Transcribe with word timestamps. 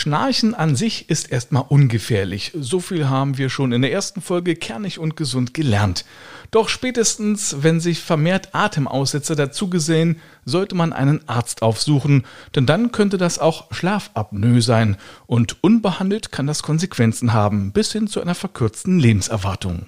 Schnarchen 0.00 0.54
an 0.54 0.76
sich 0.76 1.10
ist 1.10 1.30
erstmal 1.30 1.64
ungefährlich. 1.68 2.52
So 2.58 2.80
viel 2.80 3.10
haben 3.10 3.36
wir 3.36 3.50
schon 3.50 3.72
in 3.72 3.82
der 3.82 3.92
ersten 3.92 4.22
Folge 4.22 4.54
kernig 4.54 4.98
und 4.98 5.14
gesund 5.14 5.52
gelernt. 5.52 6.06
Doch 6.50 6.70
spätestens, 6.70 7.56
wenn 7.60 7.80
sich 7.80 8.00
vermehrt 8.00 8.54
Atemaussetzer 8.54 9.36
dazugesehen, 9.36 10.18
sollte 10.46 10.74
man 10.74 10.94
einen 10.94 11.28
Arzt 11.28 11.60
aufsuchen, 11.60 12.24
denn 12.54 12.64
dann 12.64 12.92
könnte 12.92 13.18
das 13.18 13.38
auch 13.38 13.70
Schlafapnoe 13.74 14.62
sein 14.62 14.96
und 15.26 15.62
unbehandelt 15.62 16.32
kann 16.32 16.46
das 16.46 16.62
Konsequenzen 16.62 17.34
haben, 17.34 17.72
bis 17.72 17.92
hin 17.92 18.06
zu 18.06 18.22
einer 18.22 18.34
verkürzten 18.34 18.98
Lebenserwartung. 18.98 19.84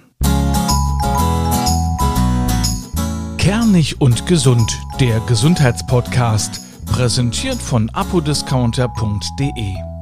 Kernig 3.39 3.99
und 3.99 4.27
gesund, 4.27 4.71
der 4.99 5.19
Gesundheitspodcast, 5.21 6.61
präsentiert 6.85 7.59
von 7.59 7.89
apodiscounter.de. 7.89 9.92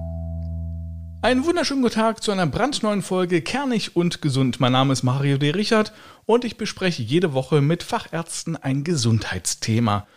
Einen 1.24 1.46
wunderschönen 1.46 1.84
guten 1.84 1.93
Tag 1.93 2.24
zu 2.24 2.32
einer 2.32 2.48
brandneuen 2.48 3.04
Folge 3.04 3.43
Kernig 3.43 3.96
und 3.96 4.24
Gesund. 4.24 4.60
Mein 4.60 4.71
Name 4.71 4.92
ist 4.92 5.04
Mario 5.04 5.38
D. 5.38 5.52
Richard 5.52 5.93
und 6.25 6.43
ich 6.43 6.57
bespreche 6.57 7.04
jede 7.04 7.34
Woche 7.34 7.62
mit 7.62 7.84
Fachärzten 7.84 8.56
ein 8.56 8.84
Gesundheitsthema. 8.84 10.07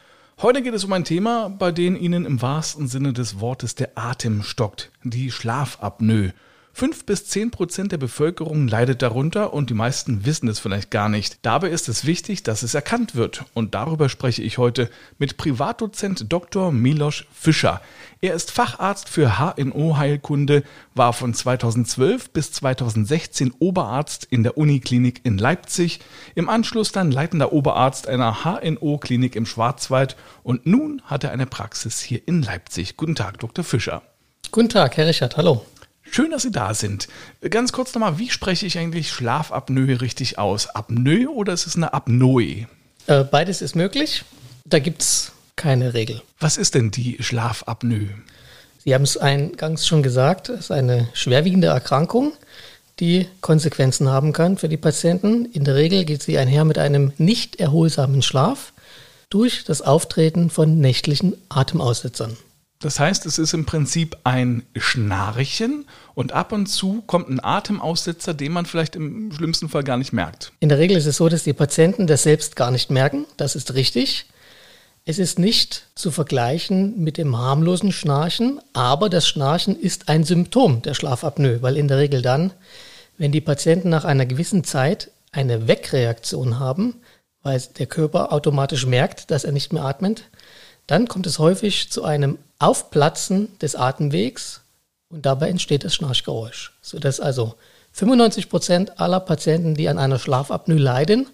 Heute 0.40 0.62
geht 0.62 0.72
es 0.72 0.82
um 0.82 0.94
ein 0.94 1.04
Thema, 1.04 1.50
bei 1.50 1.72
dem 1.72 1.94
Ihnen 1.94 2.24
im 2.24 2.40
wahrsten 2.40 2.88
Sinne 2.88 3.12
des 3.12 3.38
Wortes 3.38 3.74
der 3.74 3.90
Atem 3.96 4.42
stockt, 4.42 4.92
die 5.02 5.30
Schlafapnoe. 5.30 6.32
Fünf 6.76 7.06
bis 7.06 7.24
zehn 7.26 7.52
Prozent 7.52 7.92
der 7.92 7.98
Bevölkerung 7.98 8.66
leidet 8.66 9.00
darunter 9.00 9.54
und 9.54 9.70
die 9.70 9.74
meisten 9.74 10.26
wissen 10.26 10.48
es 10.48 10.58
vielleicht 10.58 10.90
gar 10.90 11.08
nicht. 11.08 11.38
Dabei 11.42 11.68
ist 11.68 11.88
es 11.88 12.04
wichtig, 12.04 12.42
dass 12.42 12.64
es 12.64 12.74
erkannt 12.74 13.14
wird. 13.14 13.44
Und 13.54 13.76
darüber 13.76 14.08
spreche 14.08 14.42
ich 14.42 14.58
heute 14.58 14.90
mit 15.16 15.36
Privatdozent 15.36 16.32
Dr. 16.32 16.72
Milos 16.72 17.26
Fischer. 17.32 17.80
Er 18.20 18.34
ist 18.34 18.50
Facharzt 18.50 19.08
für 19.08 19.38
HNO-Heilkunde, 19.38 20.64
war 20.96 21.12
von 21.12 21.32
2012 21.32 22.30
bis 22.30 22.50
2016 22.50 23.52
Oberarzt 23.60 24.26
in 24.28 24.42
der 24.42 24.58
Uniklinik 24.58 25.20
in 25.22 25.38
Leipzig, 25.38 26.00
im 26.34 26.48
Anschluss 26.48 26.90
dann 26.90 27.12
leitender 27.12 27.52
Oberarzt 27.52 28.08
einer 28.08 28.42
HNO-Klinik 28.42 29.36
im 29.36 29.46
Schwarzwald 29.46 30.16
und 30.42 30.66
nun 30.66 31.02
hat 31.04 31.22
er 31.22 31.30
eine 31.30 31.46
Praxis 31.46 32.00
hier 32.00 32.26
in 32.26 32.42
Leipzig. 32.42 32.96
Guten 32.96 33.14
Tag, 33.14 33.38
Dr. 33.38 33.64
Fischer. 33.64 34.02
Guten 34.50 34.68
Tag, 34.68 34.96
Herr 34.96 35.06
Richard, 35.06 35.36
hallo. 35.36 35.64
Schön, 36.10 36.30
dass 36.30 36.42
Sie 36.42 36.52
da 36.52 36.74
sind. 36.74 37.08
Ganz 37.48 37.72
kurz 37.72 37.94
nochmal, 37.94 38.18
wie 38.18 38.30
spreche 38.30 38.66
ich 38.66 38.78
eigentlich 38.78 39.10
Schlafapnoe 39.10 40.00
richtig 40.00 40.38
aus? 40.38 40.68
Apnoe 40.68 41.28
oder 41.28 41.52
ist 41.52 41.66
es 41.66 41.76
eine 41.76 41.92
Apnoe? 41.92 42.66
Äh, 43.06 43.24
beides 43.24 43.62
ist 43.62 43.74
möglich. 43.74 44.24
Da 44.64 44.78
gibt 44.78 45.02
es 45.02 45.32
keine 45.56 45.94
Regel. 45.94 46.22
Was 46.40 46.56
ist 46.56 46.74
denn 46.74 46.90
die 46.90 47.22
Schlafapnoe? 47.22 48.10
Sie 48.84 48.94
haben 48.94 49.02
es 49.02 49.16
eingangs 49.16 49.86
schon 49.86 50.02
gesagt, 50.02 50.50
es 50.50 50.60
ist 50.60 50.70
eine 50.70 51.08
schwerwiegende 51.14 51.68
Erkrankung, 51.68 52.34
die 53.00 53.26
Konsequenzen 53.40 54.08
haben 54.08 54.32
kann 54.32 54.58
für 54.58 54.68
die 54.68 54.76
Patienten. 54.76 55.46
In 55.46 55.64
der 55.64 55.74
Regel 55.74 56.04
geht 56.04 56.22
sie 56.22 56.38
einher 56.38 56.64
mit 56.64 56.78
einem 56.78 57.12
nicht 57.16 57.56
erholsamen 57.56 58.22
Schlaf 58.22 58.72
durch 59.30 59.64
das 59.64 59.82
Auftreten 59.82 60.50
von 60.50 60.78
nächtlichen 60.78 61.34
Atemaussetzern. 61.48 62.36
Das 62.84 63.00
heißt, 63.00 63.24
es 63.24 63.38
ist 63.38 63.54
im 63.54 63.64
Prinzip 63.64 64.14
ein 64.24 64.62
Schnarchen 64.76 65.86
und 66.14 66.32
ab 66.32 66.52
und 66.52 66.66
zu 66.66 67.02
kommt 67.06 67.30
ein 67.30 67.42
Atemaussetzer, 67.42 68.34
den 68.34 68.52
man 68.52 68.66
vielleicht 68.66 68.94
im 68.94 69.32
schlimmsten 69.32 69.70
Fall 69.70 69.84
gar 69.84 69.96
nicht 69.96 70.12
merkt. 70.12 70.52
In 70.60 70.68
der 70.68 70.76
Regel 70.76 70.98
ist 70.98 71.06
es 71.06 71.16
so, 71.16 71.30
dass 71.30 71.44
die 71.44 71.54
Patienten 71.54 72.06
das 72.06 72.24
selbst 72.24 72.56
gar 72.56 72.70
nicht 72.70 72.90
merken. 72.90 73.24
Das 73.38 73.56
ist 73.56 73.72
richtig. 73.72 74.26
Es 75.06 75.18
ist 75.18 75.38
nicht 75.38 75.86
zu 75.94 76.10
vergleichen 76.10 77.02
mit 77.02 77.16
dem 77.16 77.38
harmlosen 77.38 77.90
Schnarchen, 77.90 78.60
aber 78.74 79.08
das 79.08 79.26
Schnarchen 79.26 79.80
ist 79.80 80.10
ein 80.10 80.24
Symptom 80.24 80.82
der 80.82 80.92
Schlafapnoe, 80.92 81.62
weil 81.62 81.78
in 81.78 81.88
der 81.88 81.96
Regel 81.96 82.20
dann, 82.20 82.52
wenn 83.16 83.32
die 83.32 83.40
Patienten 83.40 83.88
nach 83.88 84.04
einer 84.04 84.26
gewissen 84.26 84.62
Zeit 84.62 85.10
eine 85.32 85.68
Wegreaktion 85.68 86.58
haben, 86.58 86.96
weil 87.42 87.62
der 87.78 87.86
Körper 87.86 88.30
automatisch 88.30 88.84
merkt, 88.84 89.30
dass 89.30 89.44
er 89.44 89.52
nicht 89.52 89.72
mehr 89.72 89.84
atmet, 89.84 90.24
dann 90.86 91.08
kommt 91.08 91.26
es 91.26 91.38
häufig 91.38 91.90
zu 91.90 92.04
einem 92.04 92.36
Aufplatzen 92.64 93.58
des 93.58 93.76
Atemwegs 93.76 94.62
und 95.10 95.26
dabei 95.26 95.50
entsteht 95.50 95.84
das 95.84 95.94
Schnarchgeräusch. 95.94 96.72
Sodass 96.80 97.20
also 97.20 97.54
95 97.92 98.48
Prozent 98.48 99.00
aller 99.00 99.20
Patienten, 99.20 99.74
die 99.74 99.88
an 99.88 99.98
einer 99.98 100.18
Schlafapnoe 100.18 100.78
leiden, 100.78 101.26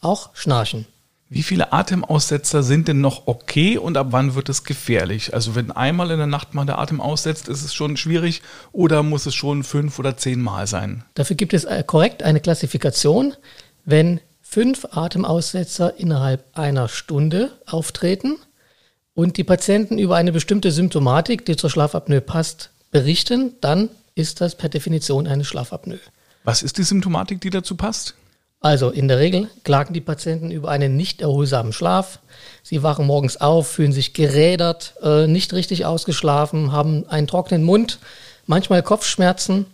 auch 0.00 0.30
schnarchen. 0.34 0.86
Wie 1.30 1.42
viele 1.42 1.74
Atemaussetzer 1.74 2.62
sind 2.62 2.88
denn 2.88 3.02
noch 3.02 3.26
okay 3.26 3.76
und 3.76 3.98
ab 3.98 4.08
wann 4.10 4.34
wird 4.34 4.48
es 4.48 4.64
gefährlich? 4.64 5.34
Also 5.34 5.54
wenn 5.54 5.70
einmal 5.70 6.10
in 6.10 6.16
der 6.16 6.26
Nacht 6.26 6.54
mal 6.54 6.64
der 6.64 6.78
Atem 6.78 7.02
aussetzt, 7.02 7.48
ist 7.48 7.62
es 7.62 7.74
schon 7.74 7.98
schwierig 7.98 8.40
oder 8.72 9.02
muss 9.02 9.26
es 9.26 9.34
schon 9.34 9.64
fünf 9.64 9.98
oder 9.98 10.16
zehn 10.16 10.40
Mal 10.40 10.66
sein? 10.66 11.04
Dafür 11.14 11.36
gibt 11.36 11.52
es 11.52 11.64
äh, 11.64 11.84
korrekt 11.86 12.22
eine 12.22 12.40
Klassifikation. 12.40 13.34
Wenn 13.84 14.20
fünf 14.40 14.86
Atemaussetzer 14.90 15.98
innerhalb 15.98 16.46
einer 16.56 16.88
Stunde 16.88 17.50
auftreten, 17.66 18.38
und 19.18 19.36
die 19.36 19.42
Patienten 19.42 19.98
über 19.98 20.14
eine 20.14 20.30
bestimmte 20.30 20.70
Symptomatik, 20.70 21.44
die 21.44 21.56
zur 21.56 21.70
Schlafapnoe 21.70 22.20
passt, 22.20 22.70
berichten, 22.92 23.54
dann 23.60 23.88
ist 24.14 24.40
das 24.40 24.54
per 24.54 24.68
Definition 24.68 25.26
eine 25.26 25.44
Schlafapnoe. 25.44 25.98
Was 26.44 26.62
ist 26.62 26.78
die 26.78 26.84
Symptomatik, 26.84 27.40
die 27.40 27.50
dazu 27.50 27.74
passt? 27.74 28.14
Also 28.60 28.90
in 28.90 29.08
der 29.08 29.18
Regel 29.18 29.48
klagen 29.64 29.92
die 29.92 30.00
Patienten 30.00 30.52
über 30.52 30.70
einen 30.70 30.96
nicht 30.96 31.20
erholsamen 31.20 31.72
Schlaf. 31.72 32.20
Sie 32.62 32.84
wachen 32.84 33.08
morgens 33.08 33.38
auf, 33.38 33.66
fühlen 33.66 33.90
sich 33.90 34.14
gerädert, 34.14 34.94
äh, 35.02 35.26
nicht 35.26 35.52
richtig 35.52 35.84
ausgeschlafen, 35.84 36.70
haben 36.70 37.04
einen 37.08 37.26
trockenen 37.26 37.64
Mund, 37.64 37.98
manchmal 38.46 38.84
Kopfschmerzen 38.84 39.66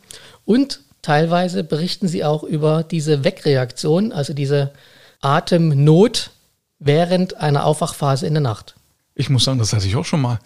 und 0.47 0.81
teilweise 1.03 1.65
berichten 1.65 2.09
sie 2.09 2.25
auch 2.25 2.45
über 2.45 2.83
diese 2.83 3.25
Wegreaktion, 3.25 4.11
also 4.11 4.33
diese 4.33 4.71
Atemnot 5.21 6.31
während 6.79 7.37
einer 7.37 7.67
Aufwachphase 7.67 8.27
in 8.27 8.33
der 8.33 8.43
Nacht. 8.43 8.75
Ich 9.17 9.31
muss 9.31 9.45
sagen, 9.45 9.61
das 9.61 9.73
hatte 9.73 9.87
ich 9.87 9.95
auch 9.95 10.05
schon 10.05 10.21
mal. 10.21 10.41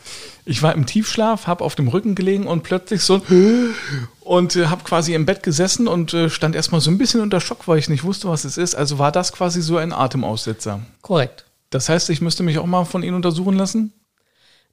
Ich 0.44 0.62
war 0.62 0.74
im 0.74 0.84
Tiefschlaf, 0.84 1.46
habe 1.46 1.64
auf 1.64 1.74
dem 1.74 1.88
Rücken 1.88 2.14
gelegen 2.14 2.46
und 2.46 2.62
plötzlich 2.62 3.02
so 3.02 3.22
und 4.20 4.56
äh, 4.56 4.66
habe 4.66 4.84
quasi 4.84 5.14
im 5.14 5.24
Bett 5.24 5.42
gesessen 5.42 5.88
und 5.88 6.12
äh, 6.12 6.28
stand 6.28 6.54
erstmal 6.54 6.82
so 6.82 6.90
ein 6.90 6.98
bisschen 6.98 7.22
unter 7.22 7.40
Schock, 7.40 7.66
weil 7.66 7.78
ich 7.78 7.88
nicht 7.88 8.04
wusste, 8.04 8.28
was 8.28 8.44
es 8.44 8.58
ist. 8.58 8.74
Also 8.74 8.98
war 8.98 9.10
das 9.10 9.32
quasi 9.32 9.62
so 9.62 9.78
ein 9.78 9.92
Atemaussetzer. 9.92 10.80
Korrekt. 11.00 11.46
Das 11.70 11.88
heißt, 11.88 12.10
ich 12.10 12.20
müsste 12.20 12.42
mich 12.42 12.58
auch 12.58 12.66
mal 12.66 12.84
von 12.84 13.02
Ihnen 13.02 13.14
untersuchen 13.14 13.56
lassen? 13.56 13.92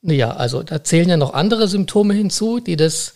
Naja, 0.01 0.31
also 0.31 0.61
da 0.61 0.83
zählen 0.83 1.09
ja 1.09 1.17
noch 1.17 1.33
andere 1.33 1.67
Symptome 1.67 2.13
hinzu, 2.13 2.59
die 2.59 2.75
das 2.75 3.13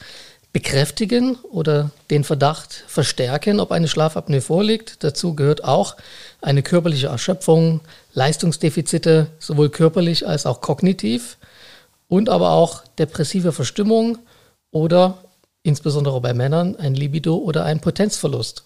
bekräftigen 0.51 1.35
oder 1.51 1.91
den 2.09 2.23
Verdacht 2.23 2.83
verstärken, 2.87 3.59
ob 3.59 3.71
eine 3.71 3.87
Schlafapnoe 3.87 4.41
vorliegt. 4.41 5.03
Dazu 5.03 5.35
gehört 5.35 5.63
auch 5.63 5.95
eine 6.41 6.63
körperliche 6.63 7.07
Erschöpfung, 7.07 7.81
Leistungsdefizite, 8.13 9.27
sowohl 9.37 9.69
körperlich 9.69 10.27
als 10.27 10.45
auch 10.45 10.61
kognitiv 10.61 11.37
und 12.07 12.29
aber 12.29 12.51
auch 12.51 12.83
depressive 12.97 13.51
Verstimmung 13.51 14.17
oder 14.71 15.19
insbesondere 15.61 16.19
bei 16.19 16.33
Männern 16.33 16.75
ein 16.75 16.95
Libido 16.95 17.35
oder 17.35 17.65
ein 17.65 17.79
Potenzverlust. 17.79 18.63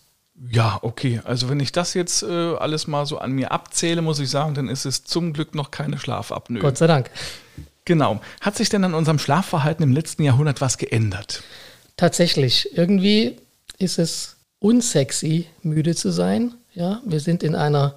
Ja, 0.50 0.80
okay. 0.82 1.22
Also 1.26 1.50
wenn 1.50 1.60
ich 1.60 1.72
das 1.72 1.94
jetzt 1.94 2.24
äh, 2.24 2.56
alles 2.56 2.88
mal 2.88 3.06
so 3.06 3.18
an 3.18 3.34
mir 3.34 3.52
abzähle, 3.52 4.02
muss 4.02 4.20
ich 4.20 4.30
sagen, 4.30 4.56
dann 4.56 4.70
ist 4.70 4.86
es 4.86 5.04
zum 5.04 5.34
Glück 5.34 5.54
noch 5.54 5.70
keine 5.70 5.98
Schlafapnoe. 5.98 6.60
Gott 6.60 6.78
sei 6.78 6.88
Dank. 6.88 7.12
Genau. 7.86 8.22
Hat 8.42 8.56
sich 8.56 8.70
denn 8.70 8.84
an 8.84 8.94
unserem 8.94 9.20
Schlafverhalten 9.20 9.84
im 9.84 9.92
letzten 9.92 10.24
Jahrhundert 10.24 10.62
was 10.62 10.78
geändert? 10.78 11.44
Tatsächlich. 11.98 12.76
Irgendwie 12.78 13.38
ist 13.78 14.00
es 14.00 14.38
unsexy, 14.60 15.48
müde 15.62 15.96
zu 15.96 16.12
sein. 16.12 16.56
Ja, 16.74 17.02
wir 17.06 17.20
sind 17.20 17.44
in 17.44 17.56
einer 17.56 17.96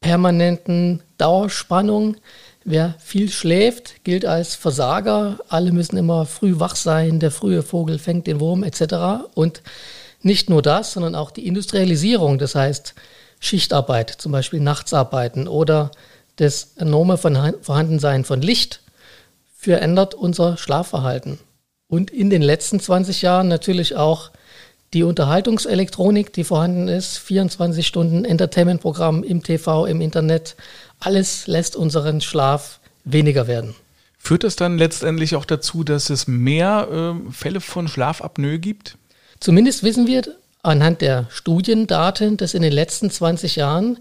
permanenten 0.00 1.02
Dauerspannung. 1.16 2.16
Wer 2.64 2.94
viel 2.98 3.30
schläft, 3.30 4.04
gilt 4.04 4.26
als 4.26 4.54
Versager. 4.54 5.38
Alle 5.48 5.72
müssen 5.72 5.96
immer 5.96 6.26
früh 6.26 6.58
wach 6.58 6.76
sein. 6.76 7.20
Der 7.20 7.30
frühe 7.30 7.62
Vogel 7.62 7.98
fängt 7.98 8.26
den 8.26 8.40
Wurm 8.40 8.64
etc. 8.64 9.26
Und 9.34 9.62
nicht 10.20 10.50
nur 10.50 10.62
das, 10.62 10.92
sondern 10.92 11.14
auch 11.14 11.30
die 11.30 11.46
Industrialisierung, 11.46 12.38
das 12.38 12.54
heißt 12.54 12.94
Schichtarbeit, 13.40 14.10
zum 14.10 14.32
Beispiel 14.32 14.60
Nachtsarbeiten 14.60 15.48
oder 15.48 15.90
das 16.36 16.72
enorme 16.76 17.18
Vorhandensein 17.18 18.24
von 18.24 18.40
Licht 18.40 18.80
verändert 19.54 20.14
unser 20.14 20.56
Schlafverhalten. 20.56 21.38
Und 21.94 22.10
in 22.10 22.28
den 22.28 22.42
letzten 22.42 22.80
20 22.80 23.22
Jahren 23.22 23.46
natürlich 23.46 23.94
auch 23.94 24.32
die 24.94 25.04
Unterhaltungselektronik, 25.04 26.32
die 26.32 26.42
vorhanden 26.42 26.88
ist, 26.88 27.18
24 27.18 27.86
Stunden 27.86 28.24
Entertainment-Programm 28.24 29.22
im 29.22 29.44
TV, 29.44 29.86
im 29.86 30.00
Internet, 30.00 30.56
alles 30.98 31.46
lässt 31.46 31.76
unseren 31.76 32.20
Schlaf 32.20 32.80
weniger 33.04 33.46
werden. 33.46 33.76
Führt 34.18 34.42
das 34.42 34.56
dann 34.56 34.76
letztendlich 34.76 35.36
auch 35.36 35.44
dazu, 35.44 35.84
dass 35.84 36.10
es 36.10 36.26
mehr 36.26 36.88
äh, 36.90 37.32
Fälle 37.32 37.60
von 37.60 37.86
Schlafapnoe 37.86 38.58
gibt? 38.58 38.96
Zumindest 39.38 39.84
wissen 39.84 40.08
wir 40.08 40.22
anhand 40.64 41.00
der 41.00 41.28
Studiendaten, 41.30 42.36
dass 42.36 42.54
in 42.54 42.62
den 42.62 42.72
letzten 42.72 43.08
20 43.08 43.54
Jahren 43.54 44.00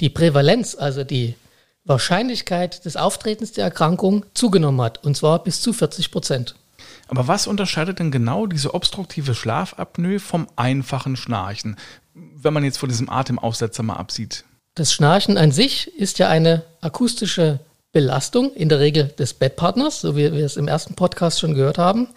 die 0.00 0.08
Prävalenz, 0.08 0.76
also 0.76 1.04
die 1.04 1.34
Wahrscheinlichkeit 1.84 2.86
des 2.86 2.96
Auftretens 2.96 3.52
der 3.52 3.64
Erkrankung 3.64 4.24
zugenommen 4.32 4.80
hat, 4.80 5.04
und 5.04 5.14
zwar 5.14 5.44
bis 5.44 5.60
zu 5.60 5.74
40 5.74 6.10
Prozent. 6.10 6.54
Aber 7.08 7.28
was 7.28 7.46
unterscheidet 7.46 7.98
denn 7.98 8.10
genau 8.10 8.46
diese 8.46 8.74
obstruktive 8.74 9.34
Schlafapnoe 9.34 10.18
vom 10.18 10.46
einfachen 10.56 11.16
Schnarchen, 11.16 11.76
wenn 12.14 12.54
man 12.54 12.64
jetzt 12.64 12.78
vor 12.78 12.88
diesem 12.88 13.10
Atemaussetzer 13.10 13.82
mal 13.82 13.96
absieht? 13.96 14.44
Das 14.74 14.92
Schnarchen 14.92 15.36
an 15.36 15.52
sich 15.52 15.94
ist 15.98 16.18
ja 16.18 16.28
eine 16.28 16.64
akustische 16.80 17.60
Belastung, 17.92 18.52
in 18.54 18.68
der 18.68 18.80
Regel 18.80 19.04
des 19.18 19.34
Bettpartners, 19.34 20.00
so 20.00 20.16
wie 20.16 20.32
wir 20.32 20.44
es 20.44 20.56
im 20.56 20.66
ersten 20.66 20.94
Podcast 20.94 21.38
schon 21.38 21.54
gehört 21.54 21.78
haben. 21.78 22.08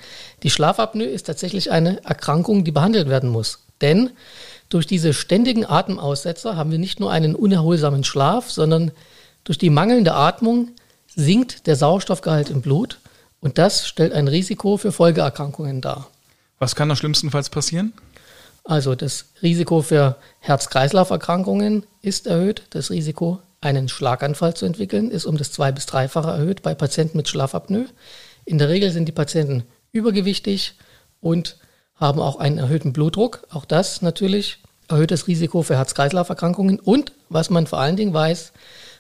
Die 0.42 0.50
Schlafapnoe 0.50 1.06
ist 1.06 1.28
tatsächlich 1.28 1.72
eine 1.72 2.04
Erkrankung, 2.04 2.64
die 2.64 2.72
behandelt 2.72 3.10
werden 3.10 3.30
muss. 3.30 3.60
Denn 3.82 4.10
durch 4.70 4.88
diese 4.88 5.14
ständigen 5.14 5.66
Atemaussetzer 5.66 6.56
haben 6.56 6.72
wir 6.72 6.80
nicht 6.80 7.00
nur 7.00 7.12
einen 7.12 7.36
unerholsamen 7.36 8.04
Schlaf, 8.04 8.50
sondern 8.50 8.92
durch 9.44 9.60
die 9.60 9.70
mangelnde 9.70 10.14
Atmung 10.14 10.70
sinkt 11.16 11.68
der 11.68 11.76
Sauerstoffgehalt 11.76 12.50
im 12.50 12.62
Blut 12.62 13.00
und 13.42 13.58
das 13.58 13.88
stellt 13.88 14.14
ein 14.14 14.28
Risiko 14.28 14.78
für 14.78 14.92
Folgeerkrankungen 14.92 15.82
dar. 15.82 16.08
Was 16.60 16.76
kann 16.76 16.90
da 16.90 16.96
schlimmstenfalls 16.96 17.50
passieren? 17.50 17.94
Also 18.64 18.96
das 18.96 19.26
Risiko 19.42 19.82
für 19.82 20.18
Herz-Kreislauf-Erkrankungen 20.40 21.86
ist 22.02 22.28
erhöht, 22.28 22.64
das 22.72 22.90
Risiko 22.90 23.40
einen 23.62 23.90
Schlaganfall 23.90 24.56
zu 24.56 24.66
entwickeln, 24.66 25.10
ist 25.10 25.26
um 25.26 25.38
das 25.38 25.52
zwei- 25.52 25.72
bis 25.72 25.86
dreifache 25.86 26.30
erhöht 26.30 26.62
bei 26.62 26.76
Patienten 26.76 27.18
mit 27.18 27.28
Schlafapnoe. 27.28 27.86
In 28.46 28.58
der 28.58 28.70
Regel 28.70 28.92
sind 28.92 29.06
die 29.06 29.14
Patienten 29.14 29.64
übergewichtig 29.92 30.76
und 31.22 31.58
haben 31.96 32.20
auch 32.20 32.38
einen 32.38 32.58
erhöhten 32.58 32.94
Blutdruck. 32.94 33.48
Auch 33.52 33.66
das 33.66 34.02
natürlich 34.02 34.60
erhöht 34.90 35.12
das 35.12 35.28
Risiko 35.28 35.64
für 35.64 35.76
Herz-Kreislauf-Erkrankungen. 35.76 36.80
Und 36.80 37.12
was 37.30 37.50
man 37.50 37.68
vor 37.68 37.80
allen 37.80 37.96
Dingen 37.96 38.14
weiß, 38.14 38.52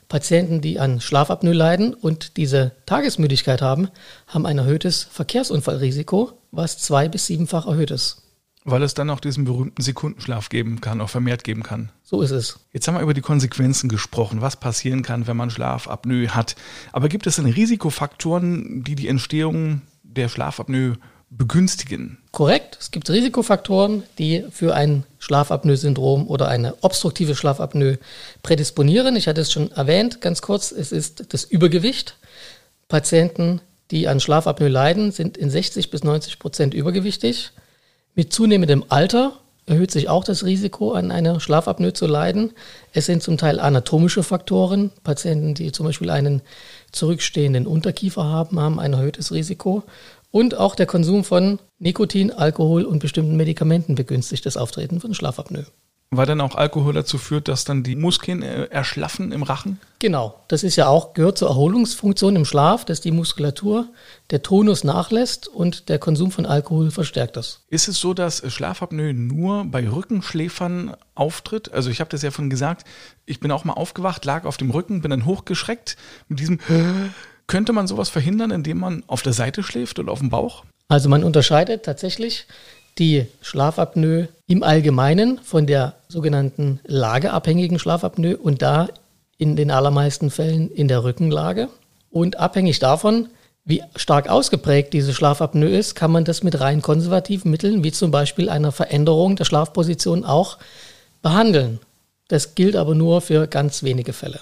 Patienten, 0.09 0.62
die 0.62 0.80
an 0.80 1.01
Schlafapnoe 1.01 1.54
leiden 1.54 1.94
und 1.94 2.38
diese 2.38 2.71
Tagesmüdigkeit 2.86 3.62
haben, 3.62 3.89
haben 4.27 4.45
ein 4.45 4.57
erhöhtes 4.57 5.04
Verkehrsunfallrisiko, 5.04 6.33
was 6.51 6.77
zwei- 6.77 7.09
bis 7.09 7.25
siebenfach 7.25 7.68
erhöht 7.68 7.92
ist. 7.92 8.24
Weil 8.63 8.83
es 8.83 8.94
dann 8.94 9.09
auch 9.09 9.21
diesen 9.21 9.45
berühmten 9.45 9.81
Sekundenschlaf 9.81 10.50
geben 10.50 10.81
kann, 10.81 11.00
auch 11.00 11.09
vermehrt 11.09 11.45
geben 11.45 11.63
kann. 11.63 11.89
So 12.04 12.21
ist 12.21 12.31
es. 12.31 12.59
Jetzt 12.74 12.88
haben 12.88 12.95
wir 12.95 13.01
über 13.01 13.13
die 13.13 13.21
Konsequenzen 13.21 13.88
gesprochen, 13.89 14.42
was 14.42 14.57
passieren 14.57 15.04
kann, 15.04 15.25
wenn 15.27 15.38
man 15.38 15.50
Schlafapnoe 15.50 16.30
hat. 16.30 16.56
Aber 16.92 17.07
gibt 17.07 17.27
es 17.27 17.38
denn 17.38 17.45
Risikofaktoren, 17.45 18.83
die 18.83 18.95
die 18.95 19.07
Entstehung 19.07 19.83
der 20.04 20.27
Schlafapnoe 20.27 20.98
begünstigen? 21.29 22.18
Korrekt. 22.31 22.77
Es 22.79 22.91
gibt 22.91 23.09
Risikofaktoren, 23.09 24.03
die 24.18 24.45
für 24.51 24.75
ein 24.75 25.03
Schlafapnoe-Syndrom 25.19 26.27
oder 26.27 26.47
eine 26.47 26.75
obstruktive 26.81 27.35
Schlafapnoe 27.35 28.00
prädisponieren. 28.44 29.15
Ich 29.15 29.27
hatte 29.27 29.41
es 29.41 29.51
schon 29.51 29.71
erwähnt, 29.71 30.21
ganz 30.21 30.41
kurz. 30.41 30.71
Es 30.71 30.91
ist 30.91 31.33
das 31.33 31.44
Übergewicht. 31.44 32.15
Patienten, 32.88 33.62
die 33.91 34.07
an 34.07 34.19
Schlafapnoe 34.19 34.69
leiden, 34.69 35.12
sind 35.12 35.38
in 35.38 35.50
60 35.50 35.89
bis 35.89 36.03
90 36.03 36.39
Prozent 36.39 36.74
übergewichtig. 36.74 37.51
Mit 38.15 38.33
zunehmendem 38.33 38.85
Alter 38.89 39.39
erhöht 39.68 39.91
sich 39.91 40.07
auch 40.07 40.23
das 40.23 40.45
Risiko, 40.45 40.94
an 40.94 41.12
einer 41.12 41.39
Schlafapnoe 41.41 41.91
zu 41.91 42.07
leiden. 42.07 42.53
Es 42.94 43.06
sind 43.06 43.21
zum 43.21 43.38
Teil 43.38 43.59
anatomische 43.59 44.23
Faktoren. 44.23 44.91
Patienten, 45.03 45.53
die 45.56 45.73
zum 45.73 45.85
Beispiel 45.85 46.09
einen 46.09 46.41
zurückstehenden 46.94 47.68
Unterkiefer 47.68 48.23
haben, 48.23 48.59
haben 48.62 48.80
ein 48.80 48.94
erhöhtes 48.94 49.33
Risiko. 49.33 49.83
Und 50.31 50.56
auch 50.56 50.75
der 50.75 50.85
Konsum 50.85 51.24
von 51.24 51.59
Nikotin, 51.79 52.31
Alkohol 52.31 52.83
und 52.83 53.00
bestimmten 53.00 53.38
Medikamenten 53.38 53.95
begünstigt 53.95 54.45
das 54.45 54.57
Auftreten 54.57 55.00
von 55.00 55.13
Schlafapnoe. 55.13 55.65
Weil 56.09 56.25
dann 56.25 56.39
auch 56.39 56.56
Alkohol 56.56 56.94
dazu 56.94 57.18
führt, 57.18 57.50
dass 57.50 57.65
dann 57.65 57.83
die 57.83 57.97
Muskeln 57.97 58.41
äh, 58.41 58.65
erschlaffen 58.65 59.33
im 59.33 59.44
Rachen? 59.44 59.77
Genau, 60.00 60.39
das 60.47 60.63
ist 60.63 60.77
ja 60.77 60.88
auch, 60.88 61.13
gehört 61.13 61.38
zur 61.38 61.50
Erholungsfunktion 61.50 62.38
im 62.38 62.45
Schlaf, 62.45 62.85
dass 62.85 63.01
die 63.01 63.12
Muskulatur, 63.12 63.89
der 64.29 64.41
Tonus 64.41 64.85
nachlässt 64.85 65.50
und 65.50 65.89
der 65.89 66.00
Konsum 66.00 66.31
von 66.31 66.45
Alkohol 66.45 66.91
verstärkt 66.91 67.35
das. 67.35 67.65
Ist 67.68 67.89
es 67.89 68.00
so, 68.00 68.13
dass 68.13 68.41
Schlafapnoe 68.50 69.13
nur 69.13 69.65
bei 69.65 69.85
Rückenschläfern 69.89 70.95
auftritt? 71.13 71.73
Also 71.73 71.89
ich 71.89 72.00
habe 72.00 72.09
das 72.09 72.21
ja 72.21 72.31
von 72.31 72.50
gesagt, 72.50 72.85
ich 73.25 73.41
bin 73.41 73.51
auch 73.51 73.65
mal 73.65 73.73
aufgewacht, 73.73 74.23
lag 74.23 74.45
auf 74.45 74.56
dem 74.56 74.71
Rücken, 74.71 75.01
bin 75.01 75.12
dann 75.12 75.25
hochgeschreckt 75.25 75.97
mit 76.30 76.39
diesem 76.39 76.59
könnte 77.47 77.73
man 77.73 77.88
sowas 77.88 78.09
verhindern, 78.09 78.51
indem 78.51 78.79
man 78.79 79.03
auf 79.07 79.21
der 79.21 79.33
Seite 79.33 79.63
schläft 79.63 79.99
oder 79.99 80.11
auf 80.11 80.19
dem 80.19 80.29
Bauch? 80.29 80.63
Also 80.89 81.09
man 81.09 81.23
unterscheidet 81.23 81.83
tatsächlich 81.83 82.45
die 82.97 83.25
Schlafapnoe 83.41 84.27
im 84.47 84.63
Allgemeinen 84.63 85.39
von 85.44 85.67
der 85.67 85.95
sogenannten 86.07 86.79
lageabhängigen 86.85 87.79
Schlafapnoe 87.79 88.38
und 88.38 88.61
da 88.61 88.88
in 89.38 89.55
den 89.55 89.71
allermeisten 89.71 90.29
Fällen 90.29 90.71
in 90.71 90.88
der 90.88 91.03
Rückenlage. 91.03 91.69
Und 92.09 92.38
abhängig 92.38 92.79
davon, 92.79 93.29
wie 93.65 93.83
stark 93.95 94.29
ausgeprägt 94.29 94.94
diese 94.94 95.13
Schlafapnoe 95.13 95.69
ist, 95.69 95.94
kann 95.94 96.11
man 96.11 96.23
das 96.23 96.41
mit 96.41 96.59
rein 96.59 96.81
konservativen 96.81 97.51
Mitteln, 97.51 97.83
wie 97.83 97.91
zum 97.91 98.11
Beispiel 98.11 98.49
einer 98.49 98.71
Veränderung 98.71 99.35
der 99.35 99.45
Schlafposition, 99.45 100.23
auch 100.23 100.57
behandeln. 101.21 101.79
Das 102.29 102.55
gilt 102.55 102.75
aber 102.75 102.95
nur 102.95 103.21
für 103.21 103.47
ganz 103.47 103.83
wenige 103.83 104.13
Fälle. 104.13 104.39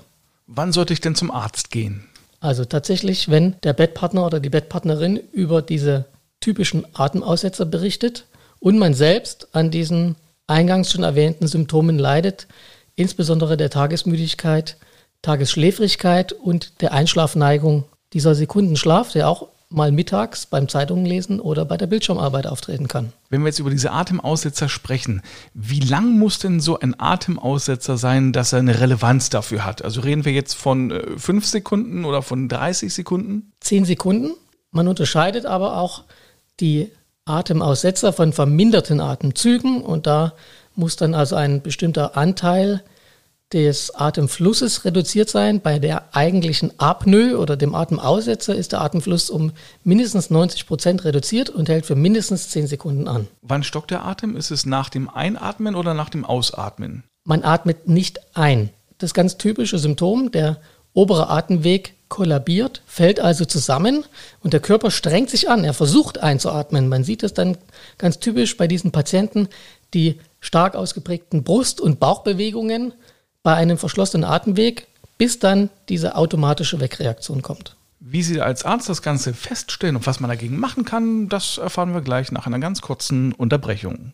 Wann 0.48 0.72
sollte 0.72 0.94
ich 0.94 1.02
denn 1.02 1.16
zum 1.16 1.32
Arzt 1.32 1.72
gehen? 1.72 2.08
Also 2.46 2.64
tatsächlich, 2.64 3.30
wenn 3.30 3.56
der 3.64 3.74
Bettpartner 3.74 4.24
oder 4.24 4.40
die 4.40 4.52
Bettpartnerin 4.52 5.18
über 5.32 5.64
diese 5.64 6.06
typischen 6.42 6.86
Atemaussetzer 6.94 7.66
berichtet 7.66 8.28
und 8.60 8.78
man 8.78 8.94
selbst 8.94 9.48
an 9.54 9.72
diesen 9.72 10.16
eingangs 10.46 10.92
schon 10.92 11.02
erwähnten 11.02 11.48
Symptomen 11.48 11.98
leidet, 11.98 12.46
insbesondere 12.96 13.58
der 13.58 13.72
Tagesmüdigkeit, 13.72 14.78
Tagesschläfrigkeit 15.24 16.34
und 16.34 16.82
der 16.82 16.94
Einschlafneigung, 16.94 17.86
dieser 18.14 18.36
Sekundenschlaf, 18.36 19.12
der 19.12 19.28
auch 19.28 19.48
mal 19.70 19.92
mittags 19.92 20.46
beim 20.46 20.70
Zeitungenlesen 20.70 21.40
oder 21.40 21.66
bei 21.66 21.78
der 21.78 21.88
Bildschirmarbeit 21.88 22.48
auftreten 22.48 22.88
kann. 22.88 23.14
Wenn 23.30 23.42
wir 23.42 23.48
jetzt 23.48 23.60
über 23.60 23.70
diese 23.70 23.92
Atemaussetzer 23.92 24.70
sprechen, 24.70 25.22
wie 25.54 25.80
lang 25.80 26.18
muss 26.18 26.40
denn 26.40 26.60
so 26.60 26.80
ein 26.80 27.00
Atemaussetzer 27.00 27.98
sein, 27.98 28.32
dass 28.32 28.54
er 28.54 28.60
eine 28.60 28.80
Relevanz 28.80 29.30
dafür 29.30 29.66
hat? 29.66 29.84
Also 29.84 30.02
reden 30.02 30.26
wir 30.26 30.32
jetzt 30.32 30.54
von 30.54 30.92
äh, 30.92 31.18
fünf 31.18 31.46
Sekunden 31.46 32.06
oder 32.06 32.22
von 32.22 32.48
30 32.48 32.94
Sekunden? 32.94 33.52
Zehn 33.60 33.86
Sekunden. 33.86 34.32
Man 34.72 34.88
unterscheidet 34.88 35.46
aber 35.46 35.78
auch 35.78 36.04
die 36.60 36.92
Atemaussetzer 37.26 38.14
von 38.14 38.34
verminderten 38.34 39.02
Atemzügen 39.02 39.82
und 39.82 40.06
da 40.06 40.34
muss 40.76 40.96
dann 40.96 41.14
also 41.16 41.36
ein 41.36 41.62
bestimmter 41.62 42.18
Anteil 42.18 42.84
des 43.54 43.94
Atemflusses 43.94 44.86
reduziert 44.86 45.30
sein. 45.30 45.62
Bei 45.62 45.80
der 45.80 46.16
eigentlichen 46.16 46.80
Apnoe 46.80 47.38
oder 47.38 47.56
dem 47.56 47.76
Atemaussetzer 47.76 48.56
ist 48.56 48.72
der 48.72 48.82
Atemfluss 48.82 49.30
um 49.30 49.52
mindestens 49.84 50.30
90 50.30 50.66
Prozent 50.66 51.06
reduziert 51.06 51.50
und 51.50 51.70
hält 51.70 51.86
für 51.86 51.96
mindestens 51.96 52.50
10 52.50 52.68
Sekunden 52.68 53.08
an. 53.08 53.28
Wann 53.42 53.64
stockt 53.64 53.92
der 53.92 54.06
Atem? 54.06 54.36
Ist 54.36 54.52
es 54.52 54.66
nach 54.66 54.90
dem 54.90 55.10
Einatmen 55.10 55.76
oder 55.76 55.94
nach 55.94 56.10
dem 56.10 56.26
Ausatmen? 56.26 57.04
Man 57.24 57.44
atmet 57.44 57.88
nicht 57.88 58.20
ein. 58.36 58.70
Das 58.98 59.14
ganz 59.14 59.38
typische 59.38 59.78
Symptom, 59.78 60.32
der 60.32 60.60
obere 60.94 61.30
Atemweg 61.30 61.94
kollabiert, 62.08 62.82
fällt 62.86 63.20
also 63.20 63.46
zusammen 63.46 64.06
und 64.42 64.54
der 64.54 64.60
Körper 64.60 64.90
strengt 64.92 65.30
sich 65.30 65.50
an. 65.50 65.64
Er 65.64 65.74
versucht 65.74 66.20
einzuatmen. 66.20 66.88
Man 66.88 67.04
sieht 67.04 67.24
es 67.24 67.34
dann 67.34 67.58
ganz 67.98 68.20
typisch 68.20 68.58
bei 68.58 68.68
diesen 68.68 68.92
Patienten, 68.92 69.50
die 69.94 70.20
stark 70.40 70.76
ausgeprägten 70.76 71.44
Brust- 71.44 71.82
und 71.82 72.00
Bauchbewegungen 72.00 72.94
bei 73.46 73.54
einem 73.54 73.78
verschlossenen 73.78 74.28
Atemweg, 74.28 74.88
bis 75.20 75.38
dann 75.38 75.70
diese 75.88 76.16
automatische 76.16 76.80
Wegreaktion 76.82 77.44
kommt. 77.44 77.76
Wie 78.00 78.24
Sie 78.24 78.42
als 78.42 78.66
Arzt 78.66 78.90
das 78.90 79.04
Ganze 79.04 79.36
feststellen 79.36 79.96
und 79.96 80.08
was 80.08 80.20
man 80.20 80.30
dagegen 80.32 80.58
machen 80.58 80.84
kann, 80.84 81.30
das 81.30 81.60
erfahren 81.60 81.94
wir 81.94 82.02
gleich 82.02 82.32
nach 82.32 82.48
einer 82.48 82.58
ganz 82.58 82.82
kurzen 82.82 83.34
Unterbrechung. 83.34 84.14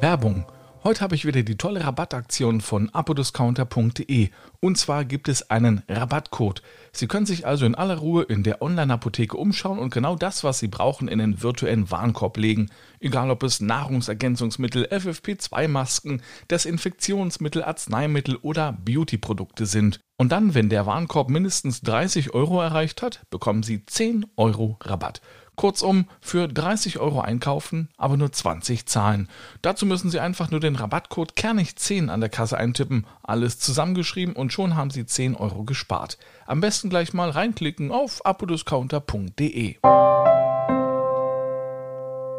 Werbung 0.00 0.46
Heute 0.88 1.02
habe 1.02 1.14
ich 1.14 1.26
wieder 1.26 1.42
die 1.42 1.58
tolle 1.58 1.84
Rabattaktion 1.84 2.62
von 2.62 2.88
apodiscounter.de 2.94 4.30
und 4.60 4.78
zwar 4.78 5.04
gibt 5.04 5.28
es 5.28 5.50
einen 5.50 5.82
Rabattcode. 5.86 6.62
Sie 6.92 7.06
können 7.06 7.26
sich 7.26 7.46
also 7.46 7.66
in 7.66 7.74
aller 7.74 7.98
Ruhe 7.98 8.22
in 8.22 8.42
der 8.42 8.62
Online-Apotheke 8.62 9.36
umschauen 9.36 9.78
und 9.78 9.92
genau 9.92 10.16
das, 10.16 10.44
was 10.44 10.60
Sie 10.60 10.68
brauchen, 10.68 11.08
in 11.08 11.18
den 11.18 11.42
virtuellen 11.42 11.90
Warenkorb 11.90 12.38
legen. 12.38 12.70
Egal 13.00 13.30
ob 13.30 13.42
es 13.42 13.60
Nahrungsergänzungsmittel, 13.60 14.86
FFP2-Masken, 14.86 16.22
Desinfektionsmittel, 16.50 17.64
Arzneimittel 17.64 18.36
oder 18.36 18.72
Beauty-Produkte 18.72 19.66
sind. 19.66 20.00
Und 20.16 20.32
dann, 20.32 20.54
wenn 20.54 20.70
der 20.70 20.86
Warenkorb 20.86 21.28
mindestens 21.28 21.82
30 21.82 22.32
Euro 22.32 22.62
erreicht 22.62 23.02
hat, 23.02 23.26
bekommen 23.28 23.62
Sie 23.62 23.84
10 23.84 24.24
Euro 24.36 24.78
Rabatt. 24.82 25.20
Kurzum, 25.58 26.06
für 26.20 26.48
30 26.48 26.98
Euro 26.98 27.20
einkaufen, 27.20 27.90
aber 27.98 28.16
nur 28.16 28.32
20 28.32 28.86
zahlen. 28.86 29.28
Dazu 29.60 29.84
müssen 29.84 30.08
Sie 30.08 30.20
einfach 30.20 30.50
nur 30.50 30.60
den 30.60 30.76
Rabattcode 30.76 31.32
Kernig10 31.32 32.08
an 32.08 32.20
der 32.20 32.30
Kasse 32.30 32.56
eintippen, 32.56 33.06
alles 33.22 33.58
zusammengeschrieben 33.58 34.34
und 34.34 34.52
schon 34.52 34.76
haben 34.76 34.90
Sie 34.90 35.04
10 35.04 35.34
Euro 35.34 35.64
gespart. 35.64 36.16
Am 36.46 36.62
besten 36.62 36.88
gleich 36.88 37.12
mal 37.12 37.28
reinklicken 37.28 37.90
auf 37.90 38.24
apodiscounter.de. 38.24 39.76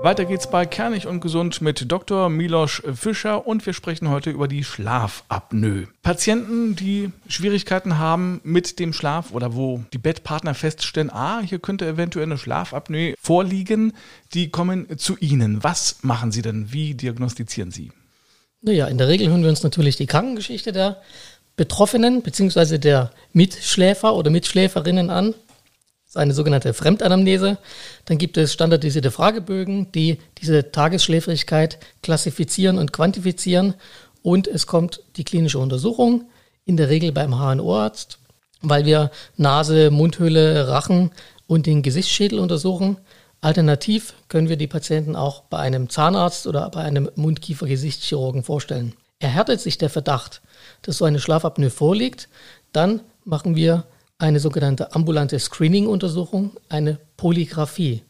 Weiter 0.01 0.23
geht's 0.23 0.49
bei 0.49 0.65
Kernig 0.65 1.07
und 1.07 1.19
Gesund 1.19 1.61
mit 1.61 1.91
Dr. 1.91 2.29
Milos 2.29 2.81
Fischer 2.93 3.45
und 3.45 3.65
wir 3.65 3.73
sprechen 3.73 4.09
heute 4.09 4.29
über 4.29 4.47
die 4.47 4.63
Schlafapnoe. 4.63 5.89
Patienten, 6.01 6.77
die 6.77 7.11
Schwierigkeiten 7.27 7.97
haben 7.97 8.39
mit 8.45 8.79
dem 8.79 8.93
Schlaf 8.93 9.33
oder 9.33 9.55
wo 9.55 9.83
die 9.91 9.97
Bettpartner 9.97 10.53
feststellen, 10.53 11.09
ah, 11.09 11.41
hier 11.41 11.59
könnte 11.59 11.85
eventuell 11.85 12.27
eine 12.27 12.37
Schlafapnoe 12.37 13.13
vorliegen, 13.19 13.91
die 14.33 14.49
kommen 14.49 14.97
zu 14.97 15.17
Ihnen. 15.17 15.65
Was 15.65 15.97
machen 16.01 16.31
Sie 16.31 16.43
denn? 16.43 16.71
Wie 16.71 16.93
diagnostizieren 16.93 17.71
Sie? 17.71 17.91
Naja, 18.61 18.87
in 18.87 18.97
der 18.97 19.09
Regel 19.09 19.27
hören 19.27 19.43
wir 19.43 19.49
uns 19.49 19.63
natürlich 19.63 19.97
die 19.97 20.07
Krankengeschichte 20.07 20.71
der 20.71 21.01
Betroffenen 21.57 22.21
bzw. 22.21 22.77
der 22.77 23.11
Mitschläfer 23.33 24.15
oder 24.15 24.31
Mitschläferinnen 24.31 25.09
an. 25.09 25.33
Das 26.09 26.15
ist 26.15 26.21
eine 26.23 26.33
sogenannte 26.33 26.73
Fremdanamnese. 26.73 27.59
Dann 28.05 28.17
gibt 28.17 28.35
es 28.37 28.51
standardisierte 28.51 29.11
Fragebögen, 29.11 29.91
die 29.91 30.17
diese 30.41 30.71
Tagesschläfrigkeit 30.71 31.77
klassifizieren 32.01 32.79
und 32.79 32.91
quantifizieren. 32.91 33.75
Und 34.23 34.47
es 34.47 34.65
kommt 34.65 35.03
die 35.17 35.23
klinische 35.23 35.59
Untersuchung, 35.59 36.27
in 36.65 36.77
der 36.77 36.89
Regel 36.89 37.11
beim 37.11 37.35
HNO-Arzt, 37.35 38.17
weil 38.63 38.85
wir 38.85 39.11
Nase, 39.37 39.91
Mundhöhle, 39.91 40.67
Rachen 40.67 41.11
und 41.45 41.67
den 41.67 41.83
Gesichtsschädel 41.83 42.39
untersuchen. 42.39 42.97
Alternativ 43.39 44.15
können 44.29 44.49
wir 44.49 44.57
die 44.57 44.65
Patienten 44.65 45.15
auch 45.15 45.43
bei 45.43 45.59
einem 45.59 45.89
Zahnarzt 45.89 46.47
oder 46.47 46.71
bei 46.71 46.81
einem 46.81 47.11
Mundkiefer-Gesichtschirurgen 47.17 48.41
vorstellen. 48.41 48.95
Erhärtet 49.19 49.61
sich 49.61 49.77
der 49.77 49.91
Verdacht, 49.91 50.41
dass 50.81 50.97
so 50.97 51.05
eine 51.05 51.19
Schlafapnoe 51.19 51.69
vorliegt, 51.69 52.29
dann 52.71 53.01
machen 53.25 53.55
wir 53.55 53.83
eine 54.19 54.39
sogenannte 54.39 54.93
ambulante 54.93 55.39
Screening-Untersuchung, 55.39 56.51
eine 56.67 56.99
Polygraphie. 57.17 58.03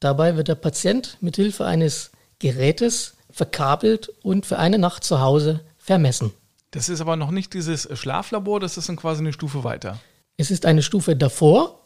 Dabei 0.00 0.36
wird 0.36 0.48
der 0.48 0.56
Patient 0.56 1.16
mit 1.20 1.36
Hilfe 1.36 1.64
eines 1.64 2.10
Gerätes 2.40 3.14
verkabelt 3.30 4.12
und 4.22 4.44
für 4.44 4.58
eine 4.58 4.78
Nacht 4.78 5.04
zu 5.04 5.20
Hause 5.20 5.60
vermessen. 5.78 6.32
Das 6.72 6.88
ist 6.88 7.00
aber 7.00 7.16
noch 7.16 7.30
nicht 7.30 7.54
dieses 7.54 7.88
Schlaflabor, 7.98 8.60
das 8.60 8.76
ist 8.76 8.88
dann 8.88 8.96
quasi 8.96 9.20
eine 9.20 9.32
Stufe 9.32 9.62
weiter. 9.64 9.98
Es 10.36 10.50
ist 10.50 10.66
eine 10.66 10.82
Stufe 10.82 11.16
davor. 11.16 11.78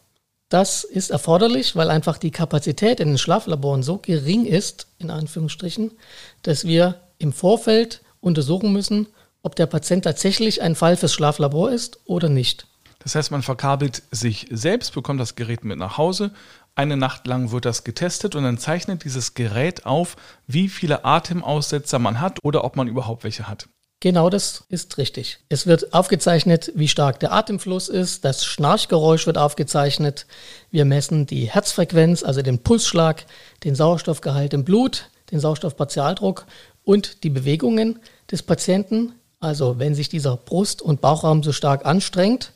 Das 0.48 0.84
ist 0.84 1.10
erforderlich, 1.10 1.74
weil 1.74 1.90
einfach 1.90 2.18
die 2.18 2.30
Kapazität 2.30 3.00
in 3.00 3.08
den 3.08 3.18
Schlaflaboren 3.18 3.82
so 3.82 3.98
gering 3.98 4.46
ist, 4.46 4.86
in 4.98 5.10
Anführungsstrichen, 5.10 5.90
dass 6.42 6.64
wir 6.64 7.00
im 7.18 7.32
Vorfeld 7.32 8.02
untersuchen 8.20 8.72
müssen, 8.72 9.08
ob 9.42 9.56
der 9.56 9.66
Patient 9.66 10.04
tatsächlich 10.04 10.62
ein 10.62 10.76
Fall 10.76 10.96
fürs 10.96 11.12
Schlaflabor 11.12 11.72
ist 11.72 11.98
oder 12.04 12.28
nicht. 12.28 12.68
Das 13.06 13.14
heißt, 13.14 13.30
man 13.30 13.42
verkabelt 13.42 14.02
sich 14.10 14.48
selbst, 14.50 14.92
bekommt 14.92 15.20
das 15.20 15.36
Gerät 15.36 15.62
mit 15.62 15.78
nach 15.78 15.96
Hause. 15.96 16.32
Eine 16.74 16.96
Nacht 16.96 17.28
lang 17.28 17.52
wird 17.52 17.64
das 17.64 17.84
getestet 17.84 18.34
und 18.34 18.42
dann 18.42 18.58
zeichnet 18.58 19.04
dieses 19.04 19.34
Gerät 19.34 19.86
auf, 19.86 20.16
wie 20.48 20.68
viele 20.68 21.04
Atemaussetzer 21.04 22.00
man 22.00 22.20
hat 22.20 22.40
oder 22.42 22.64
ob 22.64 22.74
man 22.74 22.88
überhaupt 22.88 23.22
welche 23.22 23.46
hat. 23.46 23.68
Genau 24.00 24.28
das 24.28 24.64
ist 24.70 24.98
richtig. 24.98 25.38
Es 25.48 25.68
wird 25.68 25.94
aufgezeichnet, 25.94 26.72
wie 26.74 26.88
stark 26.88 27.20
der 27.20 27.30
Atemfluss 27.30 27.88
ist, 27.88 28.24
das 28.24 28.44
Schnarchgeräusch 28.44 29.28
wird 29.28 29.38
aufgezeichnet. 29.38 30.26
Wir 30.72 30.84
messen 30.84 31.26
die 31.26 31.48
Herzfrequenz, 31.48 32.24
also 32.24 32.42
den 32.42 32.64
Pulsschlag, 32.64 33.24
den 33.62 33.76
Sauerstoffgehalt 33.76 34.52
im 34.52 34.64
Blut, 34.64 35.10
den 35.30 35.38
Sauerstoffpartialdruck 35.38 36.44
und 36.82 37.22
die 37.22 37.30
Bewegungen 37.30 38.00
des 38.32 38.42
Patienten. 38.42 39.12
Also 39.38 39.78
wenn 39.78 39.94
sich 39.94 40.08
dieser 40.08 40.36
Brust- 40.36 40.82
und 40.82 41.00
Bauchraum 41.00 41.44
so 41.44 41.52
stark 41.52 41.86
anstrengt, 41.86 42.52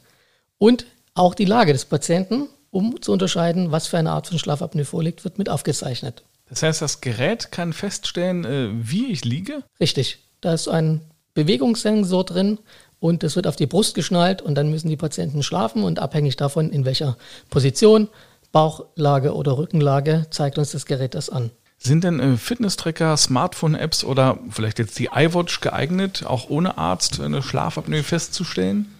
und 0.60 0.86
auch 1.14 1.34
die 1.34 1.46
Lage 1.46 1.72
des 1.72 1.86
Patienten, 1.86 2.48
um 2.70 3.02
zu 3.02 3.10
unterscheiden, 3.10 3.72
was 3.72 3.88
für 3.88 3.98
eine 3.98 4.12
Art 4.12 4.28
von 4.28 4.38
Schlafapnoe 4.38 4.84
vorliegt, 4.84 5.24
wird 5.24 5.38
mit 5.38 5.48
aufgezeichnet. 5.48 6.22
Das 6.48 6.62
heißt, 6.62 6.82
das 6.82 7.00
Gerät 7.00 7.50
kann 7.50 7.72
feststellen, 7.72 8.44
äh, 8.44 8.68
wie 8.72 9.06
ich 9.06 9.24
liege? 9.24 9.64
Richtig. 9.80 10.18
Da 10.40 10.52
ist 10.52 10.68
ein 10.68 11.00
Bewegungssensor 11.34 12.24
drin 12.24 12.58
und 12.98 13.24
es 13.24 13.36
wird 13.36 13.46
auf 13.46 13.56
die 13.56 13.66
Brust 13.66 13.94
geschnallt 13.94 14.42
und 14.42 14.54
dann 14.54 14.70
müssen 14.70 14.88
die 14.88 14.96
Patienten 14.96 15.42
schlafen 15.42 15.82
und 15.82 15.98
abhängig 15.98 16.36
davon, 16.36 16.70
in 16.70 16.84
welcher 16.84 17.16
Position, 17.48 18.08
Bauchlage 18.52 19.34
oder 19.34 19.56
Rückenlage, 19.56 20.26
zeigt 20.30 20.58
uns 20.58 20.72
das 20.72 20.86
Gerät 20.86 21.14
das 21.14 21.30
an. 21.30 21.50
Sind 21.78 22.04
denn 22.04 22.20
äh, 22.20 22.36
Fitness-Tracker, 22.36 23.16
Smartphone-Apps 23.16 24.04
oder 24.04 24.38
vielleicht 24.50 24.78
jetzt 24.78 24.98
die 24.98 25.08
iWatch 25.14 25.60
geeignet, 25.60 26.26
auch 26.26 26.50
ohne 26.50 26.76
Arzt 26.76 27.20
eine 27.20 27.42
Schlafapnoe 27.42 28.02
festzustellen? 28.02 28.94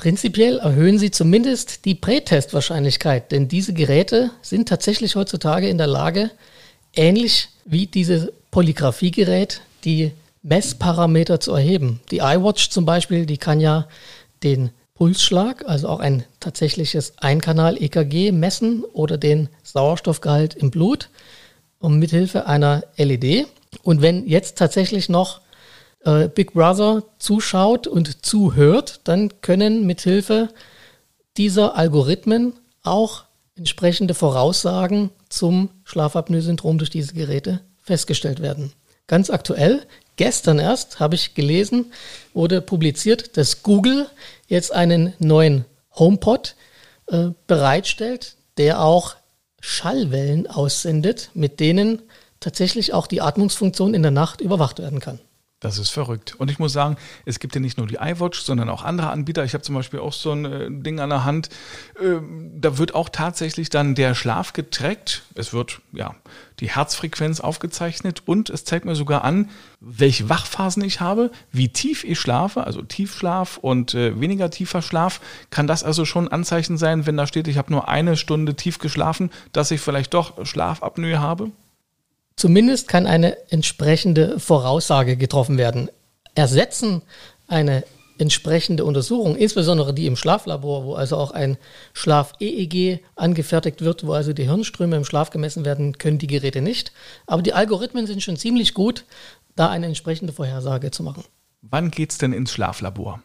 Prinzipiell 0.00 0.60
erhöhen 0.60 0.98
sie 0.98 1.10
zumindest 1.10 1.84
die 1.84 1.94
Prätestwahrscheinlichkeit, 1.94 3.32
denn 3.32 3.48
diese 3.48 3.74
Geräte 3.74 4.30
sind 4.40 4.66
tatsächlich 4.66 5.14
heutzutage 5.14 5.68
in 5.68 5.76
der 5.76 5.88
Lage, 5.88 6.30
ähnlich 6.94 7.50
wie 7.66 7.86
dieses 7.86 8.32
Polygraphiegerät, 8.50 9.60
die 9.84 10.12
Messparameter 10.42 11.38
zu 11.38 11.52
erheben. 11.52 12.00
Die 12.10 12.20
iWatch 12.20 12.70
zum 12.70 12.86
Beispiel, 12.86 13.26
die 13.26 13.36
kann 13.36 13.60
ja 13.60 13.88
den 14.42 14.70
Pulsschlag, 14.94 15.68
also 15.68 15.90
auch 15.90 16.00
ein 16.00 16.24
tatsächliches 16.40 17.18
Einkanal-EKG 17.18 18.32
messen 18.32 18.84
oder 18.94 19.18
den 19.18 19.50
Sauerstoffgehalt 19.64 20.54
im 20.54 20.70
Blut 20.70 21.10
und 21.78 21.98
mithilfe 21.98 22.46
einer 22.46 22.84
LED. 22.96 23.48
Und 23.82 24.00
wenn 24.00 24.26
jetzt 24.26 24.56
tatsächlich 24.56 25.10
noch 25.10 25.42
äh, 26.04 26.28
Big 26.28 26.52
Brother 26.52 27.02
zuschaut 27.18 27.86
und 27.86 28.24
zuhört, 28.24 29.00
dann 29.04 29.40
können 29.40 29.86
mithilfe 29.86 30.48
dieser 31.36 31.76
Algorithmen 31.76 32.54
auch 32.82 33.24
entsprechende 33.56 34.14
Voraussagen 34.14 35.10
zum 35.28 35.70
Schlafapnoe-Syndrom 35.84 36.78
durch 36.78 36.90
diese 36.90 37.14
Geräte 37.14 37.60
festgestellt 37.82 38.40
werden. 38.40 38.72
Ganz 39.06 39.28
aktuell, 39.28 39.86
gestern 40.16 40.58
erst 40.58 41.00
habe 41.00 41.14
ich 41.14 41.34
gelesen, 41.34 41.92
wurde 42.32 42.60
publiziert, 42.60 43.36
dass 43.36 43.62
Google 43.62 44.06
jetzt 44.48 44.72
einen 44.72 45.14
neuen 45.18 45.64
HomePod 45.98 46.54
äh, 47.06 47.30
bereitstellt, 47.46 48.36
der 48.56 48.82
auch 48.82 49.16
Schallwellen 49.60 50.46
aussendet, 50.46 51.30
mit 51.34 51.60
denen 51.60 52.02
tatsächlich 52.38 52.94
auch 52.94 53.06
die 53.06 53.20
Atmungsfunktion 53.20 53.94
in 53.94 54.02
der 54.02 54.10
Nacht 54.10 54.40
überwacht 54.40 54.78
werden 54.78 55.00
kann. 55.00 55.20
Das 55.60 55.76
ist 55.76 55.90
verrückt. 55.90 56.36
Und 56.38 56.50
ich 56.50 56.58
muss 56.58 56.72
sagen, 56.72 56.96
es 57.26 57.38
gibt 57.38 57.54
ja 57.54 57.60
nicht 57.60 57.76
nur 57.76 57.86
die 57.86 57.96
iWatch, 58.00 58.40
sondern 58.40 58.70
auch 58.70 58.82
andere 58.82 59.10
Anbieter. 59.10 59.44
Ich 59.44 59.52
habe 59.52 59.62
zum 59.62 59.74
Beispiel 59.74 60.00
auch 60.00 60.14
so 60.14 60.32
ein 60.32 60.44
äh, 60.46 60.68
Ding 60.70 61.00
an 61.00 61.10
der 61.10 61.24
Hand. 61.24 61.50
Ähm, 62.02 62.50
da 62.58 62.78
wird 62.78 62.94
auch 62.94 63.10
tatsächlich 63.10 63.68
dann 63.68 63.94
der 63.94 64.14
Schlaf 64.14 64.54
getrackt. 64.54 65.22
Es 65.34 65.52
wird 65.52 65.82
ja 65.92 66.14
die 66.60 66.70
Herzfrequenz 66.70 67.40
aufgezeichnet 67.40 68.22
und 68.24 68.48
es 68.48 68.64
zeigt 68.64 68.86
mir 68.86 68.94
sogar 68.94 69.22
an, 69.22 69.50
welche 69.80 70.30
Wachphasen 70.30 70.82
ich 70.82 71.00
habe, 71.00 71.30
wie 71.52 71.68
tief 71.68 72.04
ich 72.04 72.18
schlafe, 72.18 72.64
also 72.64 72.80
Tiefschlaf 72.80 73.58
und 73.58 73.92
äh, 73.94 74.18
weniger 74.18 74.50
tiefer 74.50 74.80
Schlaf. 74.80 75.20
Kann 75.50 75.66
das 75.66 75.84
also 75.84 76.06
schon 76.06 76.28
ein 76.28 76.32
Anzeichen 76.32 76.78
sein, 76.78 77.04
wenn 77.04 77.18
da 77.18 77.26
steht, 77.26 77.48
ich 77.48 77.58
habe 77.58 77.70
nur 77.70 77.86
eine 77.86 78.16
Stunde 78.16 78.54
tief 78.54 78.78
geschlafen, 78.78 79.30
dass 79.52 79.70
ich 79.70 79.82
vielleicht 79.82 80.14
doch 80.14 80.46
Schlafapnoe 80.46 81.18
habe? 81.18 81.50
Zumindest 82.40 82.88
kann 82.88 83.06
eine 83.06 83.36
entsprechende 83.50 84.40
Voraussage 84.40 85.18
getroffen 85.18 85.58
werden. 85.58 85.90
Ersetzen 86.34 87.02
eine 87.48 87.84
entsprechende 88.16 88.86
Untersuchung, 88.86 89.36
insbesondere 89.36 89.92
die 89.92 90.06
im 90.06 90.16
Schlaflabor, 90.16 90.86
wo 90.86 90.94
also 90.94 91.18
auch 91.18 91.32
ein 91.32 91.58
Schlaf-EEG 91.92 93.04
angefertigt 93.14 93.82
wird, 93.82 94.06
wo 94.06 94.14
also 94.14 94.32
die 94.32 94.44
Hirnströme 94.44 94.96
im 94.96 95.04
Schlaf 95.04 95.28
gemessen 95.28 95.66
werden, 95.66 95.98
können 95.98 96.16
die 96.16 96.28
Geräte 96.28 96.62
nicht. 96.62 96.92
Aber 97.26 97.42
die 97.42 97.52
Algorithmen 97.52 98.06
sind 98.06 98.22
schon 98.22 98.38
ziemlich 98.38 98.72
gut, 98.72 99.04
da 99.54 99.68
eine 99.68 99.84
entsprechende 99.84 100.32
Vorhersage 100.32 100.90
zu 100.90 101.02
machen. 101.02 101.24
Wann 101.60 101.90
geht 101.90 102.12
es 102.12 102.16
denn 102.16 102.32
ins 102.32 102.52
Schlaflabor? 102.52 103.22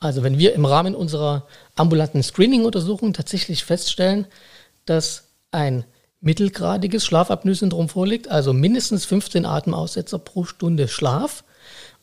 Also 0.00 0.22
wenn 0.22 0.38
wir 0.38 0.54
im 0.54 0.64
Rahmen 0.64 0.94
unserer 0.94 1.46
ambulanten 1.74 2.22
Screening-Untersuchung 2.22 3.12
tatsächlich 3.12 3.62
feststellen, 3.62 4.26
dass 4.86 5.34
ein 5.50 5.84
mittelgradiges 6.24 7.04
Schlafapnoe-Syndrom 7.04 7.88
vorliegt, 7.88 8.28
also 8.28 8.52
mindestens 8.52 9.04
15 9.04 9.44
Atemaussetzer 9.44 10.18
pro 10.18 10.44
Stunde 10.44 10.88
Schlaf 10.88 11.44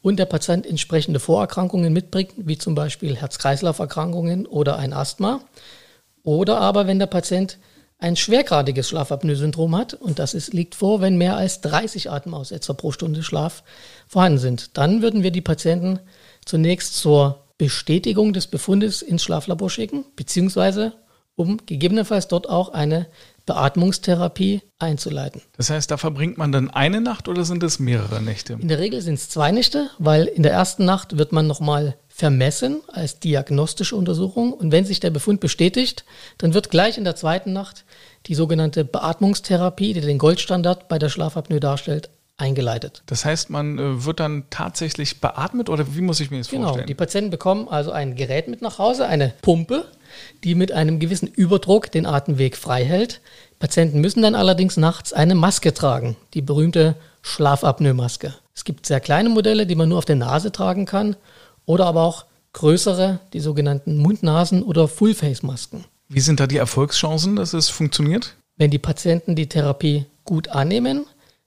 und 0.01 0.17
der 0.17 0.25
Patient 0.25 0.65
entsprechende 0.65 1.19
Vorerkrankungen 1.19 1.91
mitbringt, 1.91 2.33
wie 2.37 2.57
zum 2.57 2.75
Beispiel 2.75 3.15
Herz-Kreislauf-Erkrankungen 3.15 4.45
oder 4.45 4.77
ein 4.77 4.93
Asthma. 4.93 5.41
Oder 6.23 6.59
aber 6.59 6.85
wenn 6.85 6.99
der 6.99 7.07
Patient 7.07 7.57
ein 7.97 8.15
schwergradiges 8.15 8.89
Schlafapnoe-Syndrom 8.89 9.75
hat, 9.75 9.95
und 9.95 10.19
das 10.19 10.35
ist, 10.35 10.53
liegt 10.53 10.75
vor, 10.75 11.01
wenn 11.01 11.17
mehr 11.17 11.35
als 11.35 11.61
30 11.61 12.11
Atemaussetzer 12.11 12.75
pro 12.75 12.91
Stunde 12.91 13.23
Schlaf 13.23 13.63
vorhanden 14.07 14.39
sind, 14.39 14.77
dann 14.77 15.01
würden 15.01 15.23
wir 15.23 15.31
die 15.31 15.41
Patienten 15.41 15.99
zunächst 16.45 16.95
zur 16.95 17.43
Bestätigung 17.57 18.33
des 18.33 18.47
Befundes 18.47 19.01
ins 19.01 19.23
Schlaflabor 19.23 19.69
schicken, 19.69 20.05
beziehungsweise 20.15 20.93
um 21.35 21.57
gegebenenfalls 21.65 22.27
dort 22.27 22.49
auch 22.49 22.69
eine 22.69 23.07
Beatmungstherapie 23.45 24.61
einzuleiten. 24.79 25.41
Das 25.57 25.69
heißt, 25.69 25.89
da 25.89 25.97
verbringt 25.97 26.37
man 26.37 26.51
dann 26.51 26.69
eine 26.69 27.01
Nacht 27.01 27.27
oder 27.27 27.43
sind 27.43 27.63
es 27.63 27.79
mehrere 27.79 28.21
Nächte? 28.21 28.53
In 28.53 28.67
der 28.67 28.79
Regel 28.79 29.01
sind 29.01 29.15
es 29.15 29.29
zwei 29.29 29.51
Nächte, 29.51 29.89
weil 29.97 30.25
in 30.25 30.43
der 30.43 30.51
ersten 30.51 30.85
Nacht 30.85 31.17
wird 31.17 31.31
man 31.31 31.47
nochmal 31.47 31.95
vermessen 32.07 32.81
als 32.91 33.19
diagnostische 33.19 33.95
Untersuchung 33.95 34.53
und 34.53 34.71
wenn 34.71 34.85
sich 34.85 34.99
der 34.99 35.09
Befund 35.09 35.39
bestätigt, 35.39 36.05
dann 36.37 36.53
wird 36.53 36.69
gleich 36.69 36.97
in 36.97 37.03
der 37.03 37.15
zweiten 37.15 37.53
Nacht 37.53 37.85
die 38.27 38.35
sogenannte 38.35 38.85
Beatmungstherapie, 38.85 39.93
die 39.93 40.01
den 40.01 40.17
Goldstandard 40.17 40.87
bei 40.87 40.99
der 40.99 41.09
Schlafapnoe 41.09 41.59
darstellt, 41.59 42.09
eingeleitet. 42.37 43.03
Das 43.05 43.23
heißt, 43.23 43.49
man 43.49 43.77
äh, 43.77 44.05
wird 44.05 44.19
dann 44.19 44.45
tatsächlich 44.49 45.21
beatmet 45.21 45.69
oder 45.69 45.95
wie 45.95 46.01
muss 46.01 46.19
ich 46.19 46.31
mir 46.31 46.39
das 46.39 46.49
genau, 46.49 46.63
vorstellen? 46.63 46.87
Die 46.87 46.95
Patienten 46.95 47.29
bekommen 47.29 47.67
also 47.67 47.91
ein 47.91 48.15
Gerät 48.15 48.47
mit 48.47 48.61
nach 48.61 48.79
Hause, 48.79 49.05
eine 49.05 49.33
Pumpe, 49.41 49.85
die 50.43 50.55
mit 50.55 50.71
einem 50.71 50.99
gewissen 50.99 51.27
Überdruck 51.27 51.91
den 51.91 52.05
Atemweg 52.05 52.57
frei 52.57 52.83
hält. 52.83 53.21
Patienten 53.59 54.01
müssen 54.01 54.21
dann 54.21 54.35
allerdings 54.35 54.77
nachts 54.77 55.13
eine 55.13 55.35
Maske 55.35 55.73
tragen, 55.73 56.15
die 56.33 56.41
berühmte 56.41 56.95
Schlafapnoe-Maske. 57.21 58.33
Es 58.55 58.63
gibt 58.63 58.85
sehr 58.85 58.99
kleine 58.99 59.29
Modelle, 59.29 59.65
die 59.65 59.75
man 59.75 59.89
nur 59.89 59.97
auf 59.97 60.05
der 60.05 60.15
Nase 60.15 60.51
tragen 60.51 60.85
kann 60.85 61.15
oder 61.65 61.85
aber 61.85 62.03
auch 62.03 62.25
größere, 62.53 63.19
die 63.33 63.39
sogenannten 63.39 63.97
Mund-Nasen- 63.97 64.63
oder 64.63 64.87
Full-Face-Masken. 64.87 65.85
Wie 66.09 66.19
sind 66.19 66.39
da 66.39 66.47
die 66.47 66.57
Erfolgschancen, 66.57 67.35
dass 67.35 67.53
es 67.53 67.69
funktioniert? 67.69 68.35
Wenn 68.57 68.71
die 68.71 68.79
Patienten 68.79 69.35
die 69.35 69.47
Therapie 69.47 70.05
gut 70.25 70.49
annehmen, 70.49 71.05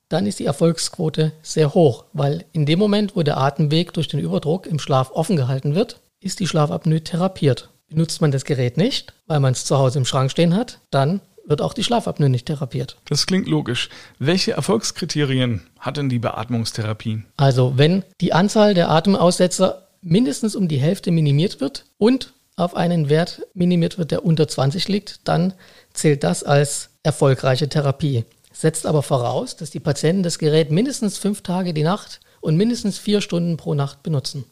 dann 0.08 0.26
ist 0.26 0.38
die 0.38 0.46
Erfolgsquote 0.46 1.32
sehr 1.42 1.74
hoch, 1.74 2.04
weil 2.12 2.44
in 2.52 2.66
dem 2.66 2.78
Moment, 2.78 3.16
wo 3.16 3.22
der 3.22 3.36
Atemweg 3.36 3.92
durch 3.92 4.08
den 4.08 4.20
Überdruck 4.20 4.66
im 4.66 4.78
Schlaf 4.78 5.10
offen 5.10 5.36
gehalten 5.36 5.74
wird, 5.74 6.00
ist 6.20 6.40
die 6.40 6.46
Schlafapnoe 6.46 7.02
therapiert. 7.02 7.68
Benutzt 7.88 8.20
man 8.20 8.30
das 8.30 8.44
Gerät 8.44 8.76
nicht, 8.76 9.12
weil 9.26 9.40
man 9.40 9.52
es 9.52 9.64
zu 9.64 9.78
Hause 9.78 9.98
im 9.98 10.04
Schrank 10.04 10.30
stehen 10.30 10.54
hat, 10.54 10.80
dann 10.90 11.20
wird 11.46 11.60
auch 11.60 11.74
die 11.74 11.84
Schlafapnoe 11.84 12.28
nicht 12.28 12.46
therapiert. 12.46 12.96
Das 13.06 13.26
klingt 13.26 13.46
logisch. 13.46 13.88
Welche 14.18 14.52
Erfolgskriterien 14.52 15.62
hat 15.78 15.96
denn 15.96 16.08
die 16.08 16.18
Beatmungstherapie? 16.18 17.22
Also 17.36 17.74
wenn 17.76 18.02
die 18.20 18.32
Anzahl 18.32 18.74
der 18.74 18.90
Atemaussetzer 18.90 19.88
mindestens 20.00 20.56
um 20.56 20.68
die 20.68 20.78
Hälfte 20.78 21.10
minimiert 21.10 21.60
wird 21.60 21.84
und 21.98 22.32
auf 22.56 22.76
einen 22.76 23.08
Wert 23.08 23.42
minimiert 23.54 23.98
wird, 23.98 24.10
der 24.10 24.24
unter 24.24 24.46
20 24.46 24.88
liegt, 24.88 25.26
dann 25.28 25.54
zählt 25.92 26.24
das 26.24 26.44
als 26.44 26.90
erfolgreiche 27.02 27.68
Therapie. 27.68 28.24
Setzt 28.52 28.86
aber 28.86 29.02
voraus, 29.02 29.56
dass 29.56 29.70
die 29.70 29.80
Patienten 29.80 30.22
das 30.22 30.38
Gerät 30.38 30.70
mindestens 30.70 31.18
fünf 31.18 31.42
Tage 31.42 31.74
die 31.74 31.82
Nacht 31.82 32.20
und 32.40 32.56
mindestens 32.56 32.98
vier 32.98 33.20
Stunden 33.20 33.56
pro 33.56 33.74
Nacht 33.74 34.02
benutzen. 34.02 34.44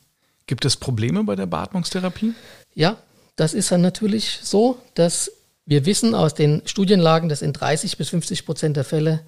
Gibt 0.46 0.64
es 0.64 0.76
Probleme 0.76 1.22
bei 1.22 1.36
der 1.36 1.46
Beatmungstherapie? 1.46 2.34
Ja, 2.74 2.96
das 3.36 3.54
ist 3.54 3.70
dann 3.70 3.80
natürlich 3.80 4.40
so, 4.42 4.78
dass 4.94 5.32
wir 5.64 5.86
wissen 5.86 6.14
aus 6.14 6.34
den 6.34 6.62
Studienlagen, 6.64 7.28
dass 7.28 7.42
in 7.42 7.52
30 7.52 7.96
bis 7.96 8.08
50 8.10 8.44
Prozent 8.46 8.76
der 8.76 8.84
Fälle 8.84 9.20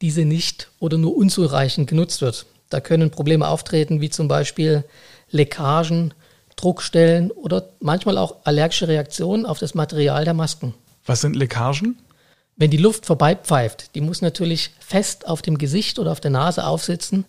diese 0.00 0.24
nicht 0.24 0.70
oder 0.80 0.98
nur 0.98 1.16
unzureichend 1.16 1.88
genutzt 1.88 2.20
wird. 2.20 2.46
Da 2.70 2.80
können 2.80 3.10
Probleme 3.10 3.46
auftreten, 3.46 4.00
wie 4.00 4.10
zum 4.10 4.28
Beispiel 4.28 4.84
Leckagen, 5.30 6.14
Druckstellen 6.56 7.30
oder 7.30 7.70
manchmal 7.80 8.18
auch 8.18 8.36
allergische 8.44 8.88
Reaktionen 8.88 9.46
auf 9.46 9.58
das 9.58 9.74
Material 9.74 10.24
der 10.24 10.34
Masken. 10.34 10.74
Was 11.04 11.20
sind 11.20 11.36
Leckagen? 11.36 11.98
Wenn 12.56 12.70
die 12.70 12.76
Luft 12.76 13.04
vorbeipfeift, 13.06 13.94
die 13.94 14.00
muss 14.00 14.22
natürlich 14.22 14.70
fest 14.78 15.26
auf 15.26 15.42
dem 15.42 15.58
Gesicht 15.58 15.98
oder 15.98 16.12
auf 16.12 16.20
der 16.20 16.30
Nase 16.30 16.64
aufsitzen, 16.64 17.24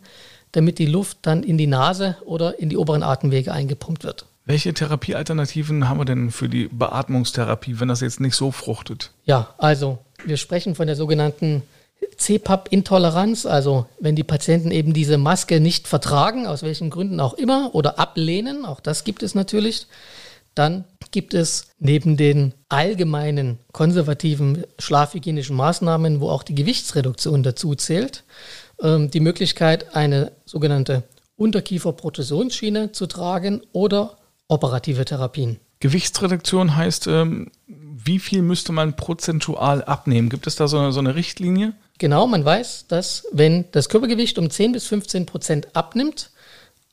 damit 0.52 0.80
die 0.80 0.86
Luft 0.86 1.18
dann 1.24 1.44
in 1.44 1.58
die 1.58 1.68
Nase 1.68 2.18
oder 2.26 2.60
in 2.60 2.70
die 2.70 2.78
oberen 2.78 3.04
Atemwege 3.04 3.52
eingepumpt 3.52 4.04
wird. 4.04 4.26
Welche 4.46 4.76
Therapiealternativen 4.76 5.90
haben 5.90 6.00
wir 6.00 6.06
denn 6.06 6.30
für 6.30 6.48
die 6.48 6.68
Beatmungstherapie, 6.68 7.80
wenn 7.80 7.88
das 7.88 8.02
jetzt 8.02 8.20
nicht 8.20 8.36
so 8.36 8.52
fruchtet? 8.52 9.12
Ja, 9.26 9.56
also 9.58 9.98
wir 10.24 10.38
sprechen 10.38 10.76
von 10.76 10.86
der 10.86 10.96
sogenannten 10.96 11.64
CPAP-Intoleranz, 12.18 13.48
also 13.48 13.88
wenn 14.00 14.16
die 14.16 14.24
Patienten 14.24 14.70
eben 14.70 14.94
diese 14.94 15.18
Maske 15.18 15.60
nicht 15.60 15.88
vertragen, 15.88 16.46
aus 16.46 16.62
welchen 16.62 16.92
Gründen 16.92 17.20
auch 17.20 17.34
immer, 17.34 17.74
oder 17.74 17.98
ablehnen, 17.98 18.66
auch 18.66 18.80
das 18.80 19.04
gibt 19.04 19.24
es 19.24 19.34
natürlich, 19.34 19.88
dann 20.54 20.86
gibt 21.12 21.34
es 21.34 21.70
neben 21.80 22.16
den 22.16 22.54
allgemeinen 22.70 23.58
konservativen 23.72 24.64
schlafhygienischen 24.78 25.56
Maßnahmen, 25.56 26.22
wo 26.22 26.30
auch 26.30 26.44
die 26.44 26.56
Gewichtsreduktion 26.56 27.42
dazu 27.42 27.74
zählt, 27.74 28.24
ähm, 28.82 29.10
die 29.10 29.20
Möglichkeit, 29.22 29.96
eine 29.96 30.34
sogenannte 30.46 31.04
Unterkieferprotusionsschiene 31.36 32.92
zu 32.92 33.08
tragen 33.08 33.62
oder 33.74 34.18
operative 34.48 35.06
Therapien. 35.06 35.60
Gewichtsreduktion 35.80 36.76
heißt, 36.76 37.08
ähm, 37.08 37.52
wie 37.68 38.20
viel 38.20 38.42
müsste 38.42 38.72
man 38.72 38.96
prozentual 38.96 39.84
abnehmen? 39.84 40.30
Gibt 40.30 40.48
es 40.48 40.56
da 40.56 40.68
so 40.68 40.78
eine, 40.78 40.92
so 40.92 41.00
eine 41.00 41.16
Richtlinie? 41.16 41.74
Genau, 41.98 42.28
man 42.28 42.44
weiß, 42.44 42.88
dass 42.88 43.26
wenn 43.32 43.66
das 43.72 43.90
Körpergewicht 43.90 44.38
um 44.38 44.50
10 44.50 44.74
bis 44.74 44.88
15 44.88 45.26
Prozent 45.26 45.76
abnimmt, 45.76 46.32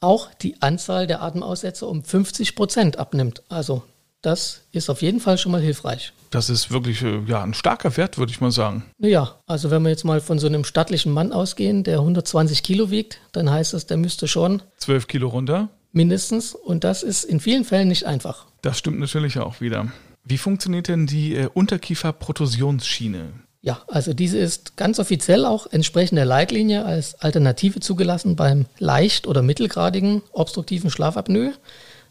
auch 0.00 0.32
die 0.34 0.60
Anzahl 0.60 1.06
der 1.06 1.22
Atemaussätze 1.22 1.86
um 1.86 2.02
50 2.02 2.56
Prozent 2.56 2.98
abnimmt. 2.98 3.42
Also 3.48 3.82
das 4.20 4.62
ist 4.70 4.88
auf 4.88 5.02
jeden 5.02 5.20
Fall 5.20 5.36
schon 5.36 5.52
mal 5.52 5.60
hilfreich. 5.60 6.12
Das 6.30 6.48
ist 6.48 6.70
wirklich 6.70 7.02
äh, 7.02 7.20
ja, 7.26 7.42
ein 7.42 7.54
starker 7.54 7.96
Wert, 7.96 8.18
würde 8.18 8.32
ich 8.32 8.40
mal 8.40 8.52
sagen. 8.52 8.84
Naja, 8.98 9.36
also 9.46 9.70
wenn 9.70 9.82
wir 9.82 9.90
jetzt 9.90 10.04
mal 10.04 10.20
von 10.20 10.38
so 10.38 10.46
einem 10.46 10.64
stattlichen 10.64 11.12
Mann 11.12 11.32
ausgehen, 11.32 11.84
der 11.84 11.98
120 11.98 12.62
Kilo 12.62 12.90
wiegt, 12.90 13.18
dann 13.32 13.50
heißt 13.50 13.74
es, 13.74 13.86
der 13.86 13.96
müsste 13.96 14.28
schon 14.28 14.62
12 14.78 15.08
Kilo 15.08 15.28
runter. 15.28 15.68
Mindestens. 15.92 16.54
Und 16.54 16.84
das 16.84 17.02
ist 17.02 17.24
in 17.24 17.40
vielen 17.40 17.64
Fällen 17.64 17.88
nicht 17.88 18.04
einfach. 18.04 18.46
Das 18.62 18.78
stimmt 18.78 18.98
natürlich 18.98 19.38
auch 19.38 19.60
wieder. 19.60 19.92
Wie 20.24 20.38
funktioniert 20.38 20.88
denn 20.88 21.06
die 21.06 21.34
äh, 21.34 21.48
Unterkieferprotusionsschiene? 21.52 23.32
Ja, 23.60 23.82
also 23.86 24.12
diese 24.12 24.38
ist 24.38 24.76
ganz 24.76 24.98
offiziell 24.98 25.44
auch 25.44 25.68
entsprechend 25.70 26.18
der 26.18 26.24
Leitlinie 26.24 26.84
als 26.84 27.14
Alternative 27.20 27.78
zugelassen 27.78 28.34
beim 28.34 28.66
leicht- 28.78 29.28
oder 29.28 29.42
mittelgradigen 29.42 30.22
obstruktiven 30.32 30.90
Schlafapnoe 30.90 31.52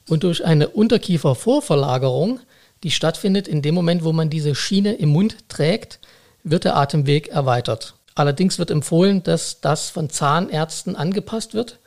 und 0.07 0.23
durch 0.23 0.45
eine 0.45 0.69
Unterkiefervorverlagerung, 0.69 2.39
die 2.83 2.91
stattfindet 2.91 3.49
in 3.49 3.61
dem 3.61 3.75
Moment, 3.75 4.03
wo 4.03 4.13
man 4.13 4.29
diese 4.29 4.55
Schiene 4.55 4.93
im 4.93 5.09
Mund 5.09 5.49
trägt, 5.49 5.99
wird 6.43 6.63
der 6.63 6.77
Atemweg 6.77 7.27
erweitert. 7.27 7.95
Allerdings 8.15 8.57
wird 8.57 8.71
empfohlen, 8.71 9.21
dass 9.23 9.59
das 9.59 9.89
von 9.89 10.09
Zahnärzten 10.09 10.95
angepasst 10.95 11.53
wird, 11.53 11.79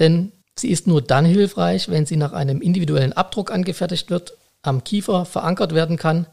denn 0.00 0.32
sie 0.58 0.70
ist 0.70 0.86
nur 0.86 1.02
dann 1.02 1.24
hilfreich, 1.24 1.88
wenn 1.88 2.06
sie 2.06 2.16
nach 2.16 2.32
einem 2.32 2.60
individuellen 2.60 3.12
Abdruck 3.12 3.50
angefertigt 3.50 4.10
wird, 4.10 4.36
am 4.62 4.84
Kiefer 4.84 5.24
verankert 5.24 5.74
werden 5.74 5.96
kann 5.96 6.26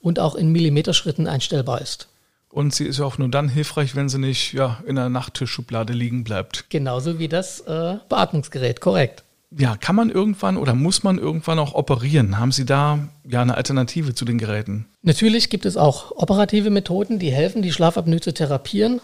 und 0.00 0.18
auch 0.18 0.34
in 0.34 0.52
Millimeterschritten 0.52 1.26
einstellbar 1.26 1.80
ist. 1.80 2.08
Und 2.48 2.74
sie 2.74 2.84
ist 2.84 2.98
ja 2.98 3.04
auch 3.04 3.18
nur 3.18 3.28
dann 3.28 3.48
hilfreich, 3.48 3.94
wenn 3.94 4.08
sie 4.08 4.18
nicht 4.18 4.52
ja, 4.52 4.82
in 4.84 4.96
der 4.96 5.08
Nachttischschublade 5.08 5.92
liegen 5.92 6.24
bleibt. 6.24 6.68
Genauso 6.68 7.18
wie 7.18 7.28
das 7.28 7.60
äh, 7.60 7.96
Beatmungsgerät, 8.08 8.80
korrekt. 8.80 9.22
Ja, 9.56 9.76
kann 9.76 9.96
man 9.96 10.10
irgendwann 10.10 10.56
oder 10.56 10.74
muss 10.74 11.02
man 11.02 11.18
irgendwann 11.18 11.58
auch 11.58 11.74
operieren? 11.74 12.38
Haben 12.38 12.52
Sie 12.52 12.64
da 12.64 13.08
ja 13.24 13.42
eine 13.42 13.56
Alternative 13.56 14.14
zu 14.14 14.24
den 14.24 14.38
Geräten? 14.38 14.86
Natürlich 15.02 15.50
gibt 15.50 15.66
es 15.66 15.76
auch 15.76 16.12
operative 16.12 16.70
Methoden, 16.70 17.18
die 17.18 17.32
helfen, 17.32 17.62
die 17.62 17.72
Schlafapnoe 17.72 18.20
zu 18.20 18.32
therapieren. 18.32 19.00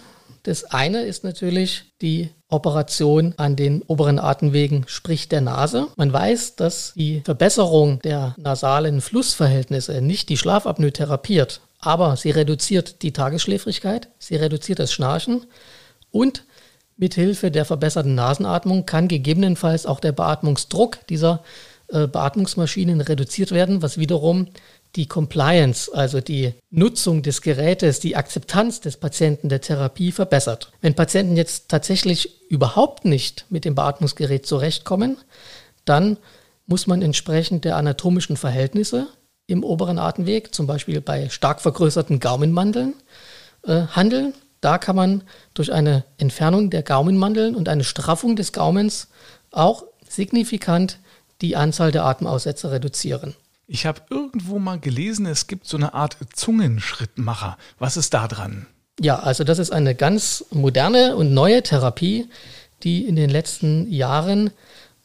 Das 0.47 0.63
eine 0.63 1.03
ist 1.03 1.25
natürlich 1.25 1.87
die 2.01 2.31
Operation 2.49 3.35
an 3.37 3.57
den 3.57 3.83
oberen 3.83 4.21
Atemwegen, 4.21 4.85
sprich 4.87 5.29
der 5.29 5.41
Nase. 5.41 5.89
Man 5.97 6.13
weiß, 6.13 6.55
dass 6.55 6.93
die 6.95 7.21
Verbesserung 7.25 8.01
der 8.03 8.37
nasalen 8.39 9.01
Flussverhältnisse 9.01 10.01
nicht 10.01 10.29
die 10.29 10.37
Schlafapnoe 10.37 10.93
therapiert, 10.93 11.63
aber 11.81 12.15
sie 12.15 12.31
reduziert 12.31 13.03
die 13.03 13.13
Tagesschläfrigkeit, 13.13 14.09
sie 14.21 14.37
reduziert 14.37 14.79
das 14.79 14.93
Schnarchen 14.93 15.47
und 16.13 16.45
mithilfe 16.97 17.51
der 17.51 17.65
verbesserten 17.65 18.15
Nasenatmung 18.15 18.87
kann 18.87 19.09
gegebenenfalls 19.09 19.85
auch 19.85 19.99
der 19.99 20.13
Beatmungsdruck 20.13 21.05
dieser 21.09 21.43
äh, 21.89 22.07
Beatmungsmaschinen 22.07 23.01
reduziert 23.01 23.51
werden, 23.51 23.83
was 23.83 23.99
wiederum 23.99 24.47
die 24.95 25.07
Compliance, 25.07 25.91
also 25.93 26.21
die 26.21 26.55
Nutzung 26.71 27.23
des 27.23 27.43
Gerätes, 27.43 28.01
die 28.01 28.17
Akzeptanz 28.17 28.81
des 28.81 28.97
Patienten 28.97 29.49
der 29.49 29.61
Therapie 29.61 30.13
verbessert. 30.13 30.73
Wenn 30.81 30.95
Patienten 30.95 31.37
jetzt 31.37 31.69
tatsächlich 31.69 32.51
überhaupt 32.51 33.05
nicht 33.05 33.47
mit 33.51 33.65
dem 33.65 33.75
Beatmungsgerät 33.75 34.47
zurechtkommen, 34.47 35.19
dann 35.85 36.19
muss 36.67 36.87
man 36.87 37.03
entsprechend 37.03 37.65
der 37.65 37.77
anatomischen 37.77 38.37
Verhältnisse 38.37 39.09
im 39.47 39.63
oberen 39.63 39.99
Atemweg, 39.99 40.55
zum 40.55 40.67
Beispiel 40.67 41.01
bei 41.01 41.29
stark 41.29 41.61
vergrößerten 41.61 42.19
Gaumenmandeln, 42.21 42.95
äh, 43.63 43.83
handeln. 43.89 44.35
Da 44.61 44.79
kann 44.79 44.97
man 44.97 45.23
durch 45.55 45.73
eine 45.73 46.05
Entfernung 46.19 46.71
der 46.71 46.83
Gaumenmandeln 46.83 47.55
und 47.55 47.69
eine 47.69 47.85
Straffung 47.85 48.35
des 48.35 48.53
Gaumens 48.53 49.09
auch 49.53 49.85
signifikant 50.09 50.99
die 51.41 51.57
Anzahl 51.57 51.93
der 51.93 52.05
Atemaussätze 52.05 52.71
reduzieren. 52.71 53.35
Ich 53.69 53.85
habe 53.85 54.03
irgendwo 54.11 54.61
mal 54.61 54.79
gelesen, 54.79 55.27
es 55.27 55.49
gibt 55.49 55.67
so 55.67 55.77
eine 55.77 55.93
Art 55.93 56.17
Zungenschrittmacher. 56.35 57.59
Was 57.81 57.97
ist 57.97 58.15
da 58.15 58.29
dran? 58.29 58.67
Ja, 59.01 59.19
also 59.19 59.43
das 59.43 59.59
ist 59.59 59.73
eine 59.73 59.95
ganz 59.97 60.45
moderne 60.51 61.17
und 61.17 61.35
neue 61.35 61.63
Therapie, 61.63 62.29
die 62.85 63.05
in 63.07 63.17
den 63.17 63.29
letzten 63.29 63.91
Jahren 63.91 64.51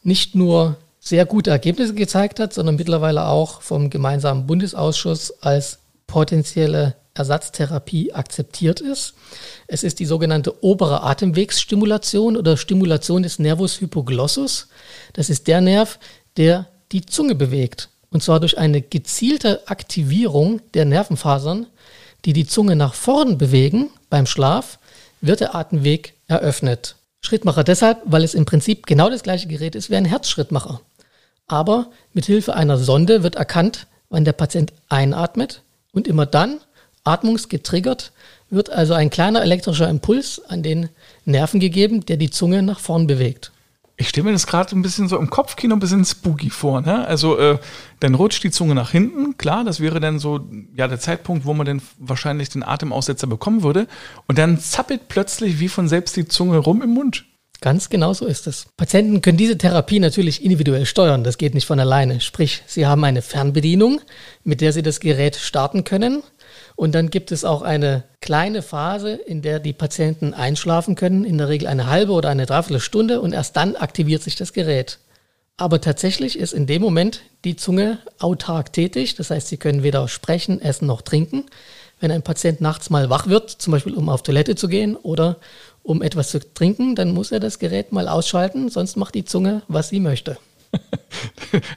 nicht 0.04 0.36
nur 0.36 0.76
sehr 1.00 1.26
gute 1.26 1.50
Ergebnisse 1.50 1.94
gezeigt 1.94 2.38
hat, 2.38 2.54
sondern 2.54 2.76
mittlerweile 2.76 3.26
auch 3.26 3.62
vom 3.62 3.90
gemeinsamen 3.90 4.46
Bundesausschuss 4.46 5.42
als 5.42 5.80
potenzielle 6.06 6.94
Ersatztherapie 7.14 8.12
akzeptiert 8.12 8.80
ist. 8.80 9.14
Es 9.66 9.82
ist 9.82 9.98
die 9.98 10.06
sogenannte 10.06 10.62
obere 10.62 11.02
Atemwegsstimulation 11.02 12.36
oder 12.36 12.56
Stimulation 12.56 13.24
des 13.24 13.40
Nervus 13.40 13.80
hypoglossus. 13.80 14.68
Das 15.12 15.28
ist 15.28 15.48
der 15.48 15.60
Nerv, 15.60 15.98
der 16.36 16.68
die 16.92 17.04
Zunge 17.04 17.34
bewegt. 17.34 17.88
Und 18.12 18.22
zwar 18.22 18.40
durch 18.40 18.58
eine 18.58 18.82
gezielte 18.82 19.66
Aktivierung 19.68 20.60
der 20.74 20.84
Nervenfasern, 20.84 21.66
die 22.24 22.34
die 22.34 22.46
Zunge 22.46 22.76
nach 22.76 22.94
vorn 22.94 23.38
bewegen 23.38 23.90
beim 24.10 24.26
Schlaf, 24.26 24.78
wird 25.20 25.40
der 25.40 25.54
Atemweg 25.54 26.14
eröffnet. 26.28 26.96
Schrittmacher 27.20 27.64
deshalb, 27.64 28.02
weil 28.04 28.22
es 28.22 28.34
im 28.34 28.44
Prinzip 28.44 28.86
genau 28.86 29.08
das 29.08 29.22
gleiche 29.22 29.48
Gerät 29.48 29.74
ist 29.74 29.90
wie 29.90 29.96
ein 29.96 30.04
Herzschrittmacher. 30.04 30.80
Aber 31.46 31.90
mit 32.12 32.26
Hilfe 32.26 32.54
einer 32.54 32.76
Sonde 32.76 33.22
wird 33.22 33.36
erkannt, 33.36 33.86
wann 34.10 34.24
der 34.24 34.32
Patient 34.32 34.72
einatmet 34.88 35.62
und 35.92 36.06
immer 36.06 36.26
dann, 36.26 36.60
atmungsgetriggert, 37.04 38.12
wird 38.50 38.70
also 38.70 38.94
ein 38.94 39.10
kleiner 39.10 39.42
elektrischer 39.42 39.88
Impuls 39.88 40.42
an 40.46 40.62
den 40.62 40.90
Nerven 41.24 41.60
gegeben, 41.60 42.04
der 42.04 42.18
die 42.18 42.30
Zunge 42.30 42.62
nach 42.62 42.80
vorn 42.80 43.06
bewegt. 43.06 43.52
Ich 43.96 44.08
stelle 44.08 44.24
mir 44.24 44.32
das 44.32 44.46
gerade 44.46 44.74
ein 44.74 44.82
bisschen 44.82 45.08
so 45.08 45.18
im 45.18 45.30
Kopfkino 45.30 45.76
ein 45.76 45.80
bisschen 45.80 46.04
spooky 46.04 46.50
vor. 46.50 46.80
Ne? 46.80 47.06
Also 47.06 47.38
äh, 47.38 47.58
dann 48.00 48.14
rutscht 48.14 48.42
die 48.42 48.50
Zunge 48.50 48.74
nach 48.74 48.90
hinten, 48.90 49.36
klar, 49.36 49.64
das 49.64 49.80
wäre 49.80 50.00
dann 50.00 50.18
so 50.18 50.40
ja 50.74 50.88
der 50.88 50.98
Zeitpunkt, 50.98 51.44
wo 51.44 51.54
man 51.54 51.66
dann 51.66 51.82
wahrscheinlich 51.98 52.48
den 52.48 52.62
Atemaussetzer 52.62 53.26
bekommen 53.26 53.62
würde. 53.62 53.86
Und 54.26 54.38
dann 54.38 54.58
zappelt 54.58 55.08
plötzlich 55.08 55.60
wie 55.60 55.68
von 55.68 55.88
selbst 55.88 56.16
die 56.16 56.26
Zunge 56.26 56.58
rum 56.58 56.82
im 56.82 56.90
Mund. 56.90 57.24
Ganz 57.62 57.90
genau 57.90 58.12
so 58.12 58.26
ist 58.26 58.48
es. 58.48 58.66
Patienten 58.76 59.22
können 59.22 59.38
diese 59.38 59.56
Therapie 59.56 60.00
natürlich 60.00 60.44
individuell 60.44 60.84
steuern. 60.84 61.22
Das 61.22 61.38
geht 61.38 61.54
nicht 61.54 61.66
von 61.66 61.78
alleine. 61.78 62.20
Sprich, 62.20 62.62
sie 62.66 62.86
haben 62.86 63.04
eine 63.04 63.22
Fernbedienung, 63.22 64.00
mit 64.42 64.60
der 64.60 64.72
sie 64.72 64.82
das 64.82 64.98
Gerät 64.98 65.36
starten 65.36 65.84
können. 65.84 66.24
Und 66.76 66.94
dann 66.94 67.10
gibt 67.10 67.32
es 67.32 67.44
auch 67.44 67.62
eine 67.62 68.04
kleine 68.20 68.62
Phase, 68.62 69.12
in 69.12 69.42
der 69.42 69.60
die 69.60 69.72
Patienten 69.72 70.34
einschlafen 70.34 70.94
können, 70.94 71.24
in 71.24 71.38
der 71.38 71.48
Regel 71.48 71.68
eine 71.68 71.86
halbe 71.86 72.12
oder 72.12 72.28
eine 72.28 72.46
Dreiviertelstunde 72.46 73.20
und 73.20 73.32
erst 73.32 73.56
dann 73.56 73.76
aktiviert 73.76 74.22
sich 74.22 74.36
das 74.36 74.52
Gerät. 74.52 74.98
Aber 75.56 75.80
tatsächlich 75.80 76.38
ist 76.38 76.52
in 76.52 76.66
dem 76.66 76.82
Moment 76.82 77.22
die 77.44 77.56
Zunge 77.56 77.98
autark 78.18 78.72
tätig, 78.72 79.14
das 79.16 79.30
heißt, 79.30 79.48
sie 79.48 79.58
können 79.58 79.82
weder 79.82 80.08
sprechen, 80.08 80.60
essen 80.60 80.86
noch 80.86 81.02
trinken. 81.02 81.44
Wenn 82.00 82.10
ein 82.10 82.22
Patient 82.22 82.60
nachts 82.60 82.90
mal 82.90 83.10
wach 83.10 83.28
wird, 83.28 83.50
zum 83.50 83.70
Beispiel 83.70 83.94
um 83.94 84.08
auf 84.08 84.22
Toilette 84.22 84.56
zu 84.56 84.66
gehen 84.66 84.96
oder 84.96 85.36
um 85.82 86.02
etwas 86.02 86.30
zu 86.30 86.40
trinken, 86.54 86.94
dann 86.96 87.12
muss 87.12 87.30
er 87.32 87.40
das 87.40 87.58
Gerät 87.58 87.92
mal 87.92 88.08
ausschalten, 88.08 88.70
sonst 88.70 88.96
macht 88.96 89.14
die 89.14 89.24
Zunge, 89.24 89.62
was 89.68 89.88
sie 89.88 90.00
möchte. 90.00 90.38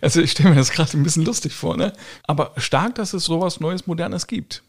Also 0.02 0.21
ich 0.21 0.32
stelle 0.32 0.52
mir 0.52 0.56
das 0.56 0.71
gerade 0.71 0.98
ein 0.98 1.04
bisschen 1.04 1.26
lustig 1.26 1.54
vor, 1.54 1.76
ne? 1.76 1.91
Aber 2.24 2.54
stark, 2.56 2.95
dass 2.95 3.13
es 3.13 3.26
sowas 3.26 3.60
Neues, 3.60 3.88
Modernes 3.88 4.26
gibt. 4.26 4.63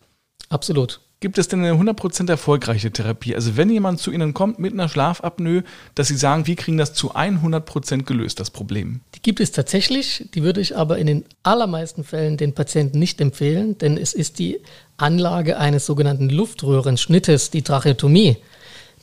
Absolut. 0.48 1.00
Gibt 1.18 1.38
es 1.38 1.48
denn 1.48 1.64
eine 1.64 1.72
100% 1.72 2.28
erfolgreiche 2.28 2.90
Therapie? 2.90 3.34
Also 3.34 3.56
wenn 3.56 3.70
jemand 3.70 4.00
zu 4.00 4.12
Ihnen 4.12 4.34
kommt 4.34 4.58
mit 4.58 4.74
einer 4.74 4.88
Schlafapnoe, 4.88 5.64
dass 5.94 6.08
Sie 6.08 6.16
sagen, 6.16 6.46
wir 6.46 6.56
kriegen 6.56 6.76
das 6.76 6.92
zu 6.92 7.14
100% 7.14 8.02
gelöst, 8.02 8.38
das 8.38 8.50
Problem? 8.50 9.00
Die 9.14 9.22
gibt 9.22 9.40
es 9.40 9.50
tatsächlich, 9.50 10.28
die 10.34 10.42
würde 10.42 10.60
ich 10.60 10.76
aber 10.76 10.98
in 10.98 11.06
den 11.06 11.24
allermeisten 11.42 12.04
Fällen 12.04 12.36
den 12.36 12.52
Patienten 12.52 12.98
nicht 12.98 13.18
empfehlen, 13.22 13.78
denn 13.78 13.96
es 13.96 14.12
ist 14.12 14.38
die 14.38 14.60
Anlage 14.98 15.56
eines 15.56 15.86
sogenannten 15.86 16.28
Luftröhrenschnittes, 16.28 17.50
die 17.50 17.62
Tracheotomie, 17.62 18.36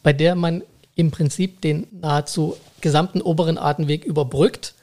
bei 0.03 0.13
der 0.13 0.35
man 0.35 0.61
im 0.95 1.09
Prinzip 1.09 1.61
den 1.61 1.87
nahezu 1.91 2.57
gesamten 2.81 3.21
oberen 3.21 3.57
Atemweg 3.57 4.05
überbrückt 4.05 4.75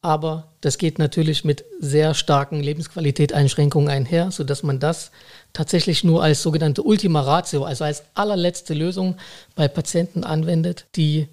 aber 0.00 0.52
das 0.60 0.78
geht 0.78 0.98
natürlich 0.98 1.44
mit 1.44 1.64
sehr 1.80 2.14
starken 2.14 2.60
Lebensqualitätseinschränkungen 2.60 3.88
einher, 3.88 4.30
sodass 4.30 4.62
man 4.62 4.78
das 4.78 5.10
tatsächlich 5.52 6.04
nur 6.04 6.22
als 6.22 6.42
sogenannte 6.42 6.82
Ultima 6.82 7.20
Ratio, 7.20 7.64
also 7.64 7.84
als 7.84 8.04
allerletzte 8.14 8.74
Lösung 8.74 9.16
bei 9.56 9.66
Patienten 9.66 10.24
anwendet, 10.24 10.86
die 10.94 11.28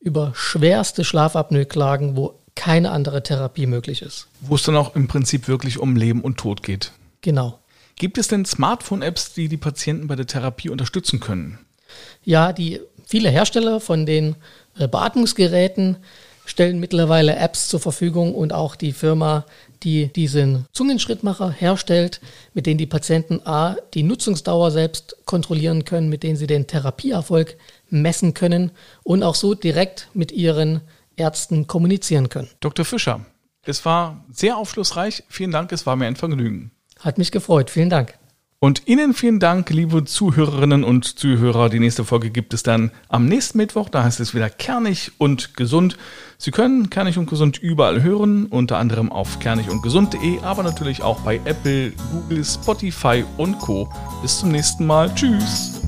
über 0.00 0.32
schwerste 0.34 1.04
Schlafapnoe 1.04 1.64
klagen, 1.64 2.16
wo 2.16 2.34
keine 2.54 2.90
andere 2.90 3.22
Therapie 3.22 3.66
möglich 3.66 4.02
ist. 4.02 4.26
Wo 4.40 4.56
es 4.56 4.64
dann 4.64 4.76
auch 4.76 4.96
im 4.96 5.06
Prinzip 5.06 5.46
wirklich 5.46 5.78
um 5.78 5.94
Leben 5.94 6.22
und 6.22 6.38
Tod 6.38 6.62
geht. 6.62 6.92
Genau. 7.20 7.58
Gibt 7.94 8.18
es 8.18 8.28
denn 8.28 8.44
Smartphone-Apps, 8.44 9.34
die 9.34 9.48
die 9.48 9.56
Patienten 9.56 10.08
bei 10.08 10.16
der 10.16 10.26
Therapie 10.26 10.68
unterstützen 10.68 11.20
können? 11.20 11.58
Ja, 12.24 12.52
die 12.52 12.80
viele 13.06 13.30
Hersteller 13.30 13.80
von 13.80 14.06
den 14.06 14.36
äh, 14.76 14.88
Beatmungsgeräten 14.88 15.96
stellen 16.48 16.80
mittlerweile 16.80 17.36
Apps 17.36 17.68
zur 17.68 17.80
Verfügung 17.80 18.34
und 18.34 18.52
auch 18.52 18.76
die 18.76 18.92
Firma, 18.92 19.44
die 19.82 20.12
diesen 20.12 20.66
Zungenschrittmacher 20.72 21.50
herstellt, 21.50 22.20
mit 22.54 22.66
denen 22.66 22.78
die 22.78 22.86
Patienten 22.86 23.40
A, 23.44 23.76
die 23.94 24.02
Nutzungsdauer 24.02 24.70
selbst 24.70 25.16
kontrollieren 25.24 25.84
können, 25.84 26.08
mit 26.08 26.22
denen 26.22 26.36
sie 26.36 26.46
den 26.46 26.66
Therapieerfolg 26.66 27.56
messen 27.90 28.34
können 28.34 28.72
und 29.02 29.22
auch 29.22 29.34
so 29.34 29.54
direkt 29.54 30.08
mit 30.14 30.32
ihren 30.32 30.80
Ärzten 31.16 31.66
kommunizieren 31.66 32.28
können. 32.28 32.48
Dr. 32.60 32.84
Fischer, 32.84 33.20
es 33.64 33.84
war 33.84 34.24
sehr 34.30 34.56
aufschlussreich. 34.56 35.24
Vielen 35.28 35.50
Dank, 35.50 35.72
es 35.72 35.86
war 35.86 35.96
mir 35.96 36.06
ein 36.06 36.16
Vergnügen. 36.16 36.70
Hat 37.00 37.18
mich 37.18 37.30
gefreut. 37.30 37.70
Vielen 37.70 37.90
Dank. 37.90 38.18
Und 38.60 38.88
Ihnen 38.88 39.14
vielen 39.14 39.38
Dank, 39.38 39.70
liebe 39.70 40.04
Zuhörerinnen 40.04 40.82
und 40.82 41.04
Zuhörer. 41.04 41.68
Die 41.68 41.78
nächste 41.78 42.04
Folge 42.04 42.30
gibt 42.30 42.52
es 42.52 42.64
dann 42.64 42.90
am 43.08 43.26
nächsten 43.26 43.56
Mittwoch. 43.56 43.88
Da 43.88 44.02
heißt 44.02 44.18
es 44.18 44.34
wieder 44.34 44.50
kernig 44.50 45.12
und 45.18 45.56
gesund. 45.56 45.96
Sie 46.38 46.50
können 46.50 46.90
kernig 46.90 47.18
und 47.18 47.30
gesund 47.30 47.58
überall 47.58 48.02
hören, 48.02 48.46
unter 48.46 48.78
anderem 48.78 49.12
auf 49.12 49.38
kernigundgesund.de, 49.38 50.40
aber 50.40 50.64
natürlich 50.64 51.02
auch 51.02 51.20
bei 51.20 51.40
Apple, 51.44 51.92
Google, 52.10 52.44
Spotify 52.44 53.24
und 53.36 53.60
Co. 53.60 53.92
Bis 54.22 54.40
zum 54.40 54.50
nächsten 54.50 54.86
Mal. 54.86 55.14
Tschüss. 55.14 55.80